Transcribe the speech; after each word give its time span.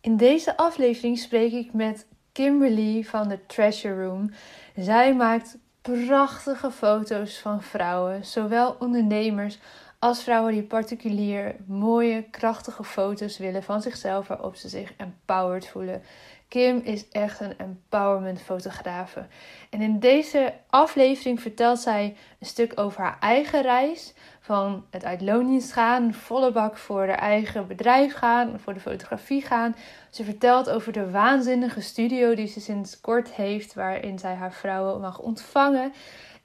In 0.00 0.16
deze 0.16 0.56
aflevering 0.56 1.18
spreek 1.18 1.52
ik 1.52 1.72
met 1.72 2.06
Kimberly 2.32 3.02
van 3.02 3.28
de 3.28 3.46
Treasure 3.46 4.04
Room. 4.04 4.30
Zij 4.76 5.14
maakt 5.14 5.58
prachtige 5.82 6.70
foto's 6.70 7.38
van 7.38 7.62
vrouwen, 7.62 8.24
zowel 8.24 8.76
ondernemers 8.78 9.58
als 9.98 10.22
vrouwen 10.22 10.52
die 10.52 10.62
particulier 10.62 11.56
mooie, 11.66 12.22
krachtige 12.30 12.84
foto's 12.84 13.38
willen 13.38 13.62
van 13.62 13.82
zichzelf 13.82 14.28
waarop 14.28 14.56
ze 14.56 14.68
zich 14.68 14.92
empowered 14.96 15.68
voelen. 15.68 16.02
Kim 16.50 16.80
is 16.84 17.08
echt 17.08 17.40
een 17.40 17.58
empowerment 17.58 18.42
fotografe. 18.42 19.26
En 19.70 19.80
in 19.80 19.98
deze 19.98 20.52
aflevering 20.70 21.40
vertelt 21.40 21.78
zij 21.78 22.16
een 22.38 22.46
stuk 22.46 22.72
over 22.74 23.00
haar 23.00 23.16
eigen 23.20 23.62
reis. 23.62 24.14
Van 24.40 24.84
het 24.90 25.04
uit 25.04 25.20
loondienst 25.20 25.72
gaan, 25.72 26.14
volle 26.14 26.52
bak 26.52 26.76
voor 26.76 27.06
haar 27.06 27.18
eigen 27.18 27.66
bedrijf 27.66 28.14
gaan, 28.14 28.60
voor 28.60 28.74
de 28.74 28.80
fotografie 28.80 29.42
gaan. 29.42 29.76
Ze 30.10 30.24
vertelt 30.24 30.70
over 30.70 30.92
de 30.92 31.10
waanzinnige 31.10 31.80
studio 31.80 32.34
die 32.34 32.46
ze 32.46 32.60
sinds 32.60 33.00
kort 33.00 33.30
heeft, 33.32 33.74
waarin 33.74 34.18
zij 34.18 34.34
haar 34.34 34.52
vrouwen 34.52 35.00
mag 35.00 35.18
ontvangen. 35.18 35.92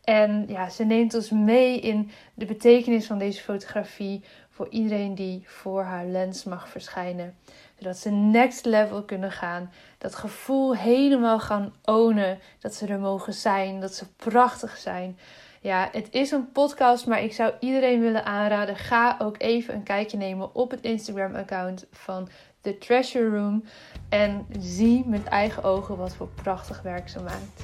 En 0.03 0.45
ja, 0.47 0.69
ze 0.69 0.83
neemt 0.83 1.13
ons 1.13 1.29
mee 1.29 1.79
in 1.79 2.11
de 2.33 2.45
betekenis 2.45 3.05
van 3.05 3.17
deze 3.17 3.41
fotografie 3.41 4.23
voor 4.49 4.69
iedereen 4.69 5.15
die 5.15 5.43
voor 5.45 5.83
haar 5.83 6.05
lens 6.05 6.43
mag 6.43 6.69
verschijnen. 6.69 7.35
Zodat 7.77 7.97
ze 7.97 8.09
next 8.09 8.65
level 8.65 9.03
kunnen 9.03 9.31
gaan. 9.31 9.71
Dat 9.97 10.15
gevoel 10.15 10.75
helemaal 10.75 11.39
gaan 11.39 11.73
ownen. 11.83 12.39
Dat 12.59 12.75
ze 12.75 12.87
er 12.87 12.99
mogen 12.99 13.33
zijn. 13.33 13.79
Dat 13.79 13.93
ze 13.93 14.05
prachtig 14.15 14.77
zijn. 14.77 15.17
Ja, 15.61 15.89
het 15.91 16.07
is 16.11 16.31
een 16.31 16.51
podcast, 16.51 17.07
maar 17.07 17.23
ik 17.23 17.33
zou 17.33 17.53
iedereen 17.59 18.01
willen 18.01 18.25
aanraden. 18.25 18.75
Ga 18.75 19.15
ook 19.19 19.35
even 19.41 19.73
een 19.73 19.83
kijkje 19.83 20.17
nemen 20.17 20.55
op 20.55 20.71
het 20.71 20.81
Instagram-account 20.81 21.85
van 21.91 22.29
The 22.61 22.77
Treasure 22.77 23.37
Room. 23.37 23.63
En 24.09 24.45
zie 24.59 25.05
met 25.05 25.23
eigen 25.23 25.63
ogen 25.63 25.97
wat 25.97 26.15
voor 26.15 26.27
prachtig 26.27 26.81
werk 26.81 27.09
ze 27.09 27.19
maakt. 27.19 27.63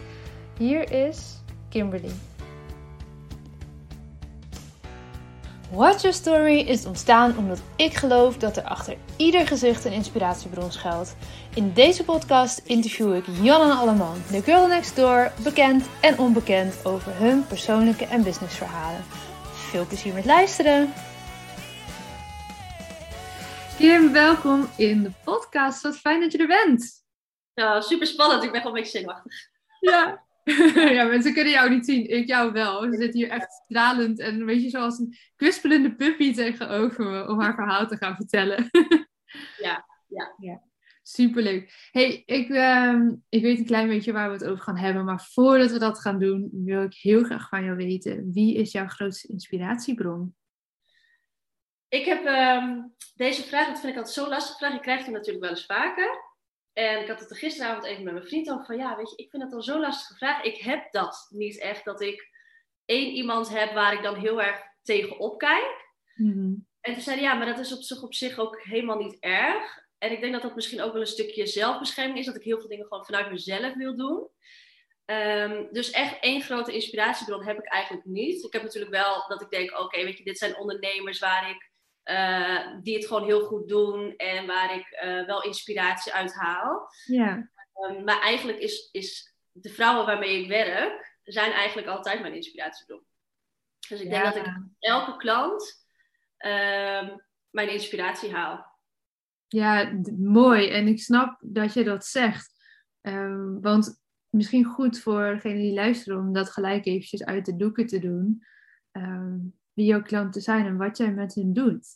Hier 0.57 0.91
is 1.07 1.41
Kimberly. 1.69 2.30
Watch 5.71 6.01
Your 6.01 6.13
Story 6.13 6.59
is 6.59 6.85
ontstaan 6.85 7.37
omdat 7.37 7.61
ik 7.75 7.93
geloof 7.93 8.37
dat 8.37 8.57
er 8.57 8.63
achter 8.63 8.97
ieder 9.17 9.47
gezicht 9.47 9.85
een 9.85 9.91
inspiratiebron 9.91 10.71
schuilt. 10.71 11.15
In 11.55 11.73
deze 11.73 12.03
podcast 12.03 12.57
interview 12.57 13.15
ik 13.15 13.25
Jan 13.41 13.61
en 13.61 13.77
Alleman, 13.77 14.21
de 14.31 14.41
girl 14.41 14.67
next 14.67 14.95
door, 14.95 15.31
bekend 15.43 15.85
en 16.01 16.19
onbekend 16.19 16.85
over 16.85 17.15
hun 17.15 17.47
persoonlijke 17.47 18.05
en 18.05 18.23
businessverhalen. 18.23 19.03
Veel 19.53 19.85
plezier 19.85 20.13
met 20.13 20.25
luisteren! 20.25 20.93
Kim, 23.77 24.11
welkom 24.11 24.69
in 24.77 25.03
de 25.03 25.11
podcast. 25.23 25.81
Wat 25.81 25.97
fijn 25.97 26.19
dat 26.21 26.31
je 26.31 26.37
er 26.37 26.47
bent. 26.47 27.03
Ja, 27.53 27.81
super 27.81 28.07
spannend. 28.07 28.43
Ik 28.43 28.51
ben 28.51 28.61
gewoon 28.61 28.77
een 28.77 28.83
beetje 28.83 28.97
zenuwachtig. 28.97 29.33
Ja, 29.79 30.23
ja, 30.97 31.03
mensen 31.03 31.33
kunnen 31.33 31.53
jou 31.53 31.69
niet 31.69 31.85
zien. 31.85 32.09
Ik 32.09 32.27
jou 32.27 32.51
wel. 32.51 32.83
Ze 32.83 32.97
zit 32.97 33.13
hier 33.13 33.29
echt 33.29 33.51
stralend 33.51 34.19
en 34.19 34.39
een 34.39 34.45
beetje 34.45 34.69
zoals 34.69 34.99
een 34.99 35.17
kwispelende 35.35 35.95
puppy 35.95 36.33
tegenover 36.33 37.05
me 37.05 37.27
om 37.27 37.39
haar 37.39 37.55
verhaal 37.55 37.87
te 37.87 37.97
gaan 37.97 38.15
vertellen. 38.15 38.69
ja, 39.57 39.85
ja. 40.07 40.35
ja. 40.37 40.61
Superleuk. 41.03 41.89
Hey, 41.91 42.23
ik, 42.25 42.49
uh, 42.49 43.09
ik 43.29 43.41
weet 43.41 43.59
een 43.59 43.65
klein 43.65 43.87
beetje 43.87 44.11
waar 44.11 44.27
we 44.27 44.33
het 44.33 44.45
over 44.45 44.63
gaan 44.63 44.77
hebben, 44.77 45.05
maar 45.05 45.29
voordat 45.31 45.71
we 45.71 45.79
dat 45.79 45.99
gaan 45.99 46.19
doen, 46.19 46.49
wil 46.51 46.83
ik 46.83 46.93
heel 46.93 47.23
graag 47.23 47.49
van 47.49 47.63
jou 47.63 47.75
weten. 47.75 48.31
Wie 48.31 48.55
is 48.55 48.71
jouw 48.71 48.87
grootste 48.87 49.27
inspiratiebron? 49.27 50.35
Ik 51.87 52.05
heb 52.05 52.25
uh, 52.25 52.83
deze 53.15 53.43
vraag, 53.43 53.67
dat 53.67 53.79
vind 53.79 53.91
ik 53.91 53.97
altijd 53.97 54.15
zo 54.15 54.29
lastig 54.29 54.57
vraag. 54.57 54.73
Ik 54.73 54.81
krijg 54.81 55.03
die 55.03 55.13
natuurlijk 55.13 55.43
wel 55.43 55.53
eens 55.53 55.65
vaker. 55.65 56.30
En 56.73 57.01
ik 57.01 57.07
had 57.07 57.19
het 57.19 57.29
er 57.29 57.37
gisteravond 57.37 57.85
even 57.85 58.03
met 58.03 58.13
mijn 58.13 58.25
vriend 58.25 58.49
over 58.49 58.65
van 58.65 58.77
ja, 58.77 58.95
weet 58.95 59.09
je, 59.09 59.23
ik 59.23 59.29
vind 59.29 59.43
het 59.43 59.53
al 59.53 59.61
zo 59.61 59.79
lastige 59.79 60.15
vraag. 60.15 60.43
Ik 60.43 60.57
heb 60.57 60.91
dat 60.91 61.27
niet 61.29 61.59
echt, 61.59 61.85
dat 61.85 62.01
ik 62.01 62.29
één 62.85 63.11
iemand 63.11 63.49
heb 63.49 63.73
waar 63.73 63.93
ik 63.93 64.03
dan 64.03 64.15
heel 64.15 64.41
erg 64.41 64.61
tegenop 64.81 65.37
kijk. 65.37 65.89
Mm 66.15 66.67
En 66.81 66.93
toen 66.93 67.01
zei 67.01 67.15
hij, 67.15 67.25
ja, 67.25 67.33
maar 67.33 67.45
dat 67.45 67.59
is 67.59 67.73
op 67.73 67.81
zich, 67.81 68.03
op 68.03 68.13
zich 68.13 68.39
ook 68.39 68.61
helemaal 68.61 68.97
niet 68.97 69.17
erg. 69.19 69.79
En 69.97 70.11
ik 70.11 70.21
denk 70.21 70.33
dat 70.33 70.41
dat 70.41 70.55
misschien 70.55 70.81
ook 70.81 70.91
wel 70.91 71.01
een 71.01 71.07
stukje 71.07 71.45
zelfbescherming 71.45 72.19
is, 72.19 72.25
dat 72.25 72.35
ik 72.35 72.43
heel 72.43 72.59
veel 72.59 72.69
dingen 72.69 72.85
gewoon 72.85 73.05
vanuit 73.05 73.31
mezelf 73.31 73.73
wil 73.73 73.95
doen. 73.95 74.29
Um, 75.05 75.67
dus 75.71 75.91
echt 75.91 76.19
één 76.19 76.41
grote 76.41 76.73
inspiratiebron 76.73 77.43
heb 77.43 77.57
ik 77.57 77.65
eigenlijk 77.65 78.05
niet. 78.05 78.43
Ik 78.43 78.53
heb 78.53 78.63
natuurlijk 78.63 78.91
wel 78.91 79.27
dat 79.27 79.41
ik 79.41 79.49
denk, 79.49 79.79
oké, 79.79 80.03
weet 80.03 80.17
je, 80.17 80.23
dit 80.23 80.37
zijn 80.37 80.57
ondernemers 80.57 81.19
waar 81.19 81.49
ik 81.49 81.70
uh, 82.05 82.81
die 82.81 82.95
het 82.95 83.07
gewoon 83.07 83.25
heel 83.25 83.45
goed 83.45 83.67
doen 83.67 84.15
en 84.15 84.47
waar 84.47 84.75
ik 84.75 85.01
uh, 85.03 85.25
wel 85.25 85.43
inspiratie 85.43 86.13
uit 86.13 86.33
haal. 86.33 86.89
Ja. 87.05 87.49
Um, 87.89 88.03
maar 88.03 88.21
eigenlijk 88.21 88.59
is, 88.59 88.89
is 88.91 89.35
de 89.51 89.69
vrouwen 89.69 90.05
waarmee 90.05 90.41
ik 90.41 90.47
werk, 90.47 91.17
zijn 91.23 91.51
eigenlijk 91.51 91.87
altijd 91.87 92.21
mijn 92.21 92.33
inspiratiebron. 92.33 93.03
Dus 93.89 94.01
ik 94.01 94.09
denk 94.09 94.23
dat 94.23 94.35
ik 94.35 94.53
elke 94.79 95.17
klant 95.17 95.85
uh, 96.37 97.09
mijn 97.49 97.69
inspiratie 97.69 98.33
haal. 98.33 98.69
Ja, 99.47 99.99
mooi. 100.17 100.69
En 100.69 100.87
ik 100.87 100.99
snap 100.99 101.37
dat 101.39 101.73
je 101.73 101.83
dat 101.83 102.05
zegt. 102.05 102.51
Um, 103.01 103.61
want 103.61 104.01
misschien 104.29 104.65
goed 104.65 104.99
voor 104.99 105.33
degenen 105.33 105.61
die 105.61 105.73
luisteren 105.73 106.19
om 106.19 106.33
dat 106.33 106.49
gelijk 106.49 106.85
eventjes 106.85 107.23
uit 107.23 107.45
de 107.45 107.55
doeken 107.55 107.85
te 107.85 107.99
doen. 107.99 108.45
Um, 108.91 109.59
wie 109.73 109.85
jouw 109.85 110.01
klanten 110.01 110.41
zijn 110.41 110.65
en 110.65 110.77
wat 110.77 110.97
jij 110.97 111.11
met 111.11 111.35
hen 111.35 111.53
doet. 111.53 111.87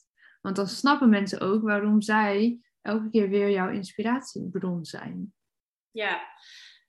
Want 0.42 0.56
dan 0.56 0.68
snappen 0.68 1.10
mensen 1.10 1.40
ook 1.40 1.64
waarom 1.64 2.02
zij 2.02 2.60
elke 2.82 3.10
keer 3.10 3.30
weer 3.30 3.50
jouw 3.50 3.70
inspiratiebron 3.70 4.86
zijn. 4.86 5.34
Ja, 5.92 6.28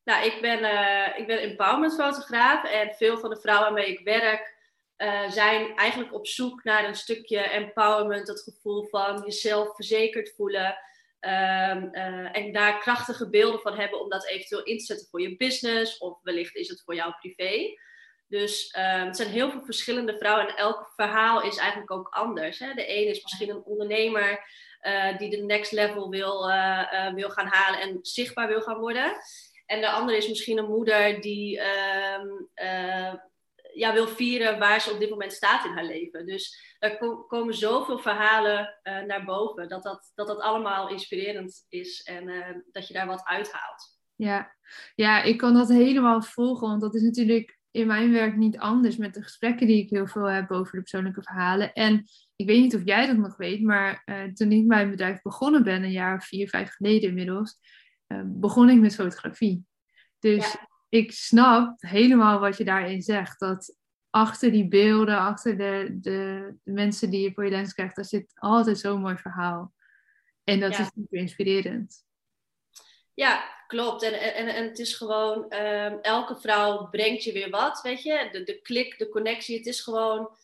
nou, 0.04 0.26
ik 0.26 0.40
ben, 0.40 0.62
uh, 0.62 1.18
ik 1.18 1.26
ben 1.26 1.40
empowerment 1.40 1.94
fotograaf 1.94 2.64
en 2.64 2.94
veel 2.94 3.18
van 3.18 3.30
de 3.30 3.40
vrouwen 3.40 3.72
waarmee 3.72 3.92
ik 3.92 4.04
werk 4.04 4.54
uh, 4.96 5.30
zijn 5.30 5.76
eigenlijk 5.76 6.14
op 6.14 6.26
zoek 6.26 6.64
naar 6.64 6.84
een 6.84 6.94
stukje 6.94 7.38
empowerment, 7.38 8.28
het 8.28 8.42
gevoel 8.42 8.86
van 8.88 9.22
jezelf 9.24 9.74
verzekerd 9.74 10.34
voelen. 10.36 10.78
Um, 11.20 11.88
uh, 11.92 12.36
en 12.36 12.52
daar 12.52 12.78
krachtige 12.78 13.30
beelden 13.30 13.60
van 13.60 13.74
hebben 13.74 14.00
om 14.00 14.08
dat 14.08 14.26
eventueel 14.26 14.62
in 14.62 14.78
te 14.78 14.84
zetten 14.84 15.06
voor 15.10 15.20
je 15.20 15.36
business 15.36 15.98
of 15.98 16.18
wellicht 16.22 16.54
is 16.54 16.68
het 16.68 16.82
voor 16.84 16.94
jou 16.94 17.12
privé. 17.20 17.78
Dus 18.28 18.74
um, 18.78 19.06
het 19.06 19.16
zijn 19.16 19.28
heel 19.28 19.50
veel 19.50 19.64
verschillende 19.64 20.18
vrouwen 20.18 20.48
en 20.48 20.56
elk 20.56 20.92
verhaal 20.96 21.42
is 21.42 21.56
eigenlijk 21.56 21.90
ook 21.90 22.08
anders. 22.08 22.58
Hè? 22.58 22.74
De 22.74 22.86
ene 22.86 23.10
is 23.10 23.22
misschien 23.22 23.50
een 23.50 23.64
ondernemer 23.64 24.44
uh, 24.82 25.18
die 25.18 25.30
de 25.30 25.36
next 25.36 25.72
level 25.72 26.10
wil, 26.10 26.48
uh, 26.48 26.82
uh, 26.92 27.14
wil 27.14 27.30
gaan 27.30 27.46
halen 27.46 27.80
en 27.80 27.98
zichtbaar 28.02 28.48
wil 28.48 28.60
gaan 28.60 28.78
worden. 28.78 29.12
En 29.66 29.80
de 29.80 29.90
andere 29.90 30.16
is 30.16 30.28
misschien 30.28 30.58
een 30.58 30.68
moeder 30.70 31.20
die 31.20 31.60
um, 31.60 32.48
ja, 33.74 33.92
wil 33.92 34.08
vieren 34.08 34.58
waar 34.58 34.80
ze 34.80 34.90
op 34.90 34.98
dit 34.98 35.10
moment 35.10 35.32
staat 35.32 35.64
in 35.64 35.72
haar 35.72 35.84
leven. 35.84 36.26
Dus 36.26 36.74
er 36.78 36.98
ko 36.98 37.22
komen 37.22 37.54
zoveel 37.54 37.98
verhalen 37.98 38.78
naar 38.82 39.24
boven 39.24 39.68
dat 39.68 39.82
dat, 39.82 40.12
dat 40.14 40.26
dat 40.26 40.40
allemaal 40.40 40.88
inspirerend 40.88 41.66
is 41.68 42.02
en 42.02 42.64
dat 42.72 42.88
je 42.88 42.94
daar 42.94 43.06
wat 43.06 43.24
uithaalt. 43.24 43.98
Ja. 44.16 44.54
ja, 44.94 45.22
ik 45.22 45.38
kan 45.38 45.54
dat 45.54 45.68
helemaal 45.68 46.22
volgen, 46.22 46.68
want 46.68 46.80
dat 46.80 46.94
is 46.94 47.02
natuurlijk 47.02 47.55
in 47.76 47.86
mijn 47.86 48.12
werk 48.12 48.36
niet 48.36 48.58
anders 48.58 48.96
met 48.96 49.14
de 49.14 49.22
gesprekken 49.22 49.66
die 49.66 49.82
ik 49.82 49.90
heel 49.90 50.06
veel 50.06 50.24
heb 50.24 50.50
over 50.50 50.72
de 50.72 50.80
persoonlijke 50.80 51.22
verhalen. 51.22 51.72
En 51.72 52.04
ik 52.36 52.46
weet 52.46 52.60
niet 52.60 52.74
of 52.74 52.84
jij 52.84 53.06
dat 53.06 53.16
nog 53.16 53.36
weet, 53.36 53.62
maar 53.62 54.02
uh, 54.04 54.24
toen 54.32 54.52
ik 54.52 54.66
mijn 54.66 54.90
bedrijf 54.90 55.22
begonnen 55.22 55.62
ben, 55.62 55.82
een 55.82 55.90
jaar 55.90 56.16
of 56.16 56.24
vier, 56.24 56.48
vijf 56.48 56.70
geleden 56.70 57.08
inmiddels, 57.08 57.58
uh, 58.08 58.22
begon 58.24 58.70
ik 58.70 58.80
met 58.80 58.94
fotografie. 58.94 59.64
Dus 60.18 60.52
ja. 60.52 60.68
ik 60.88 61.12
snap 61.12 61.74
helemaal 61.78 62.40
wat 62.40 62.56
je 62.56 62.64
daarin 62.64 63.02
zegt. 63.02 63.40
Dat 63.40 63.76
achter 64.10 64.50
die 64.50 64.68
beelden, 64.68 65.18
achter 65.18 65.58
de, 65.58 65.96
de, 66.00 66.54
de 66.62 66.72
mensen 66.72 67.10
die 67.10 67.20
je 67.20 67.32
voor 67.32 67.44
je 67.44 67.50
lens 67.50 67.72
krijgt, 67.72 67.96
daar 67.96 68.04
zit 68.04 68.32
altijd 68.34 68.78
zo'n 68.78 69.00
mooi 69.00 69.16
verhaal. 69.16 69.72
En 70.44 70.60
dat 70.60 70.72
ja. 70.72 70.80
is 70.80 70.90
super 70.94 71.18
inspirerend. 71.18 72.04
Ja, 73.14 73.55
klopt. 73.66 74.02
En, 74.02 74.12
en, 74.34 74.48
en 74.48 74.64
het 74.64 74.78
is 74.78 74.94
gewoon, 74.94 75.54
um, 75.54 75.98
elke 76.00 76.36
vrouw 76.36 76.88
brengt 76.88 77.24
je 77.24 77.32
weer 77.32 77.50
wat, 77.50 77.80
weet 77.82 78.02
je. 78.02 78.28
De, 78.32 78.42
de 78.42 78.60
klik, 78.60 78.98
de 78.98 79.08
connectie, 79.08 79.56
het 79.56 79.66
is 79.66 79.80
gewoon... 79.80 80.36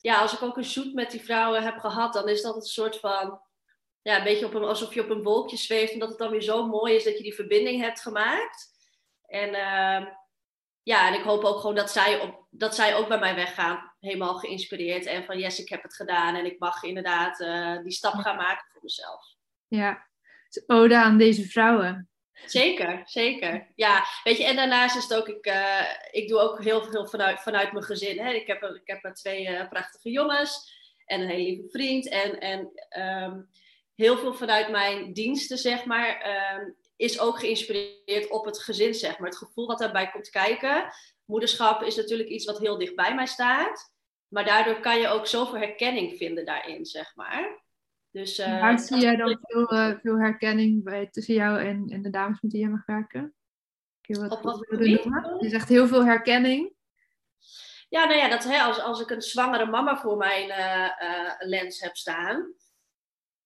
Ja, 0.00 0.20
als 0.20 0.32
ik 0.32 0.42
ook 0.42 0.56
een 0.56 0.64
shoot 0.64 0.92
met 0.92 1.10
die 1.10 1.20
vrouwen 1.20 1.62
heb 1.62 1.78
gehad, 1.78 2.12
dan 2.12 2.28
is 2.28 2.42
dat 2.42 2.56
een 2.56 2.62
soort 2.62 2.96
van... 2.96 3.40
Ja, 4.02 4.16
een 4.16 4.24
beetje 4.24 4.46
op 4.46 4.54
een, 4.54 4.64
alsof 4.64 4.94
je 4.94 5.02
op 5.02 5.10
een 5.10 5.22
wolkje 5.22 5.56
zweeft. 5.56 5.92
Omdat 5.92 6.08
het 6.08 6.18
dan 6.18 6.30
weer 6.30 6.42
zo 6.42 6.66
mooi 6.66 6.94
is 6.94 7.04
dat 7.04 7.16
je 7.16 7.22
die 7.22 7.34
verbinding 7.34 7.80
hebt 7.80 8.00
gemaakt. 8.00 8.76
En 9.26 9.48
uh, 9.48 10.06
ja, 10.82 11.08
en 11.08 11.14
ik 11.14 11.22
hoop 11.22 11.44
ook 11.44 11.60
gewoon 11.60 11.74
dat 11.74 11.90
zij, 11.90 12.20
op, 12.20 12.46
dat 12.50 12.74
zij 12.74 12.94
ook 12.94 13.08
bij 13.08 13.18
mij 13.18 13.34
weggaan. 13.34 13.94
Helemaal 14.00 14.34
geïnspireerd. 14.34 15.06
En 15.06 15.24
van 15.24 15.38
yes, 15.38 15.60
ik 15.60 15.68
heb 15.68 15.82
het 15.82 15.94
gedaan. 15.94 16.34
En 16.34 16.44
ik 16.44 16.58
mag 16.58 16.82
inderdaad 16.82 17.40
uh, 17.40 17.82
die 17.82 17.92
stap 17.92 18.14
gaan 18.14 18.36
maken 18.36 18.66
voor 18.72 18.82
mezelf. 18.82 19.24
Ja, 19.66 20.06
ode 20.66 20.96
aan 20.96 21.18
deze 21.18 21.44
vrouwen. 21.48 22.08
Zeker, 22.46 23.02
zeker. 23.04 23.72
Ja, 23.74 24.04
weet 24.24 24.36
je, 24.36 24.44
en 24.44 24.56
daarnaast 24.56 24.96
is 24.96 25.02
het 25.02 25.14
ook, 25.14 25.28
ik, 25.28 25.46
uh, 25.46 25.86
ik 26.10 26.28
doe 26.28 26.38
ook 26.38 26.62
heel 26.62 26.84
veel 26.84 27.06
vanuit, 27.06 27.40
vanuit 27.40 27.72
mijn 27.72 27.84
gezin. 27.84 28.18
Hè. 28.18 28.32
Ik, 28.32 28.46
heb, 28.46 28.62
ik 28.62 28.82
heb 28.84 29.14
twee 29.14 29.48
uh, 29.48 29.68
prachtige 29.68 30.10
jongens 30.10 30.76
en 31.04 31.20
een 31.20 31.28
hele 31.28 31.42
lieve 31.42 31.68
vriend. 31.68 32.08
En, 32.08 32.40
en 32.40 32.70
um, 33.22 33.48
heel 33.94 34.18
veel 34.18 34.34
vanuit 34.34 34.70
mijn 34.70 35.12
diensten, 35.12 35.58
zeg 35.58 35.84
maar, 35.84 36.20
ehm, 36.20 36.70
is 36.96 37.20
ook 37.20 37.38
geïnspireerd 37.38 38.30
op 38.30 38.44
het 38.44 38.58
gezin, 38.58 38.94
zeg 38.94 39.18
maar. 39.18 39.28
Het 39.28 39.38
gevoel 39.38 39.66
wat 39.66 39.78
daarbij 39.78 40.10
komt 40.10 40.30
kijken. 40.30 40.92
Moederschap 41.24 41.82
is 41.82 41.96
natuurlijk 41.96 42.28
iets 42.28 42.44
wat 42.44 42.58
heel 42.58 42.78
dicht 42.78 42.94
bij 42.94 43.14
mij 43.14 43.26
staat. 43.26 43.92
Maar 44.28 44.44
daardoor 44.44 44.80
kan 44.80 44.98
je 44.98 45.08
ook 45.08 45.26
zoveel 45.26 45.58
herkenning 45.58 46.16
vinden 46.16 46.44
daarin, 46.44 46.84
zeg 46.84 47.12
maar. 47.14 47.62
Dus, 48.10 48.38
uh, 48.38 48.60
Waar 48.60 48.78
zie 48.78 49.00
jij 49.00 49.16
dan 49.16 49.38
veel, 49.42 49.72
uh, 49.72 49.98
veel 50.00 50.18
herkenning 50.18 50.84
bij, 50.84 51.08
tussen 51.10 51.34
jou 51.34 51.60
en, 51.60 51.84
en 51.88 52.02
de 52.02 52.10
dames 52.10 52.40
met 52.40 52.52
wie 52.52 52.60
je 52.60 52.68
mag 52.68 52.86
werken? 52.86 53.34
Wat 54.16 54.30
op 54.30 54.42
wat 54.42 54.66
Je 54.68 55.48
zegt 55.48 55.68
heel 55.68 55.86
veel 55.86 56.04
herkenning. 56.04 56.72
Ja, 57.88 58.04
nou 58.04 58.18
ja, 58.18 58.28
dat, 58.28 58.44
hè, 58.44 58.58
als, 58.58 58.80
als 58.80 59.00
ik 59.00 59.10
een 59.10 59.22
zwangere 59.22 59.66
mama 59.66 59.96
voor 59.96 60.16
mijn 60.16 60.48
uh, 60.48 61.32
lens 61.38 61.80
heb 61.80 61.96
staan. 61.96 62.54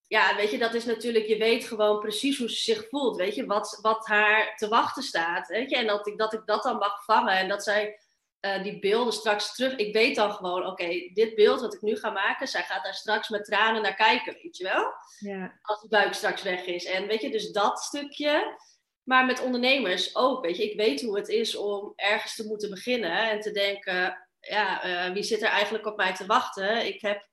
Ja, 0.06 0.36
weet 0.36 0.50
je, 0.50 0.58
dat 0.58 0.74
is 0.74 0.84
natuurlijk, 0.84 1.26
je 1.26 1.38
weet 1.38 1.64
gewoon 1.64 2.00
precies 2.00 2.38
hoe 2.38 2.50
ze 2.50 2.56
zich 2.56 2.88
voelt. 2.88 3.16
Weet 3.16 3.34
je, 3.34 3.46
wat, 3.46 3.78
wat 3.82 4.06
haar 4.06 4.56
te 4.56 4.68
wachten 4.68 5.02
staat. 5.02 5.48
Weet 5.48 5.70
je, 5.70 5.76
en 5.76 5.86
dat 5.86 6.06
ik, 6.06 6.18
dat 6.18 6.32
ik 6.32 6.42
dat 6.44 6.62
dan 6.62 6.76
mag 6.76 7.04
vangen. 7.04 7.36
En 7.36 7.48
dat 7.48 7.62
zij 7.62 8.00
uh, 8.46 8.62
die 8.62 8.78
beelden 8.78 9.12
straks 9.12 9.54
terug. 9.54 9.76
Ik 9.76 9.92
weet 9.92 10.16
dan 10.16 10.32
gewoon, 10.32 10.66
oké, 10.66 10.88
dit 11.14 11.34
beeld 11.34 11.60
wat 11.60 11.74
ik 11.74 11.82
nu 11.82 11.96
ga 11.96 12.10
maken, 12.10 12.48
zij 12.48 12.62
gaat 12.62 12.84
daar 12.84 12.94
straks 12.94 13.28
met 13.28 13.44
tranen 13.44 13.82
naar 13.82 13.94
kijken, 13.94 14.38
weet 14.42 14.56
je 14.56 14.64
wel? 14.64 14.92
Ja. 15.18 15.58
Als 15.62 15.80
de 15.80 15.88
buik 15.88 16.14
straks 16.14 16.42
weg 16.42 16.64
is. 16.64 16.84
En 16.84 17.06
weet 17.06 17.20
je, 17.20 17.30
dus 17.30 17.50
dat 17.50 17.78
stukje. 17.78 18.60
Maar 19.02 19.24
met 19.24 19.42
ondernemers 19.42 20.16
ook, 20.16 20.44
weet 20.44 20.56
je, 20.56 20.70
ik 20.70 20.76
weet 20.76 21.02
hoe 21.02 21.16
het 21.16 21.28
is 21.28 21.56
om 21.56 21.92
ergens 21.96 22.34
te 22.34 22.46
moeten 22.46 22.70
beginnen 22.70 23.30
en 23.30 23.40
te 23.40 23.50
denken, 23.50 24.28
ja, 24.40 24.86
uh, 24.86 25.12
wie 25.12 25.22
zit 25.22 25.42
er 25.42 25.48
eigenlijk 25.48 25.86
op 25.86 25.96
mij 25.96 26.14
te 26.14 26.26
wachten? 26.26 26.86
Ik 26.86 27.00
heb, 27.00 27.28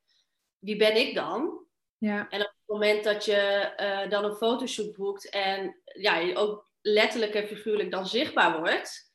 wie 0.60 0.76
ben 0.76 0.96
ik 0.96 1.16
dan? 1.16 1.66
Ja. 1.98 2.28
En 2.30 2.42
op 2.42 2.48
het 2.48 2.68
moment 2.68 3.04
dat 3.04 3.26
je 3.26 3.72
uh, 3.78 4.10
dan 4.10 4.24
een 4.24 4.36
fotoshoot 4.36 4.94
boekt 4.96 5.30
en 5.30 5.82
ja, 5.84 6.18
je 6.18 6.36
ook 6.36 6.70
letterlijk 6.82 7.34
en 7.34 7.48
figuurlijk 7.48 7.92
dan 7.92 8.08
zichtbaar 8.08 8.60
wordt, 8.60 9.09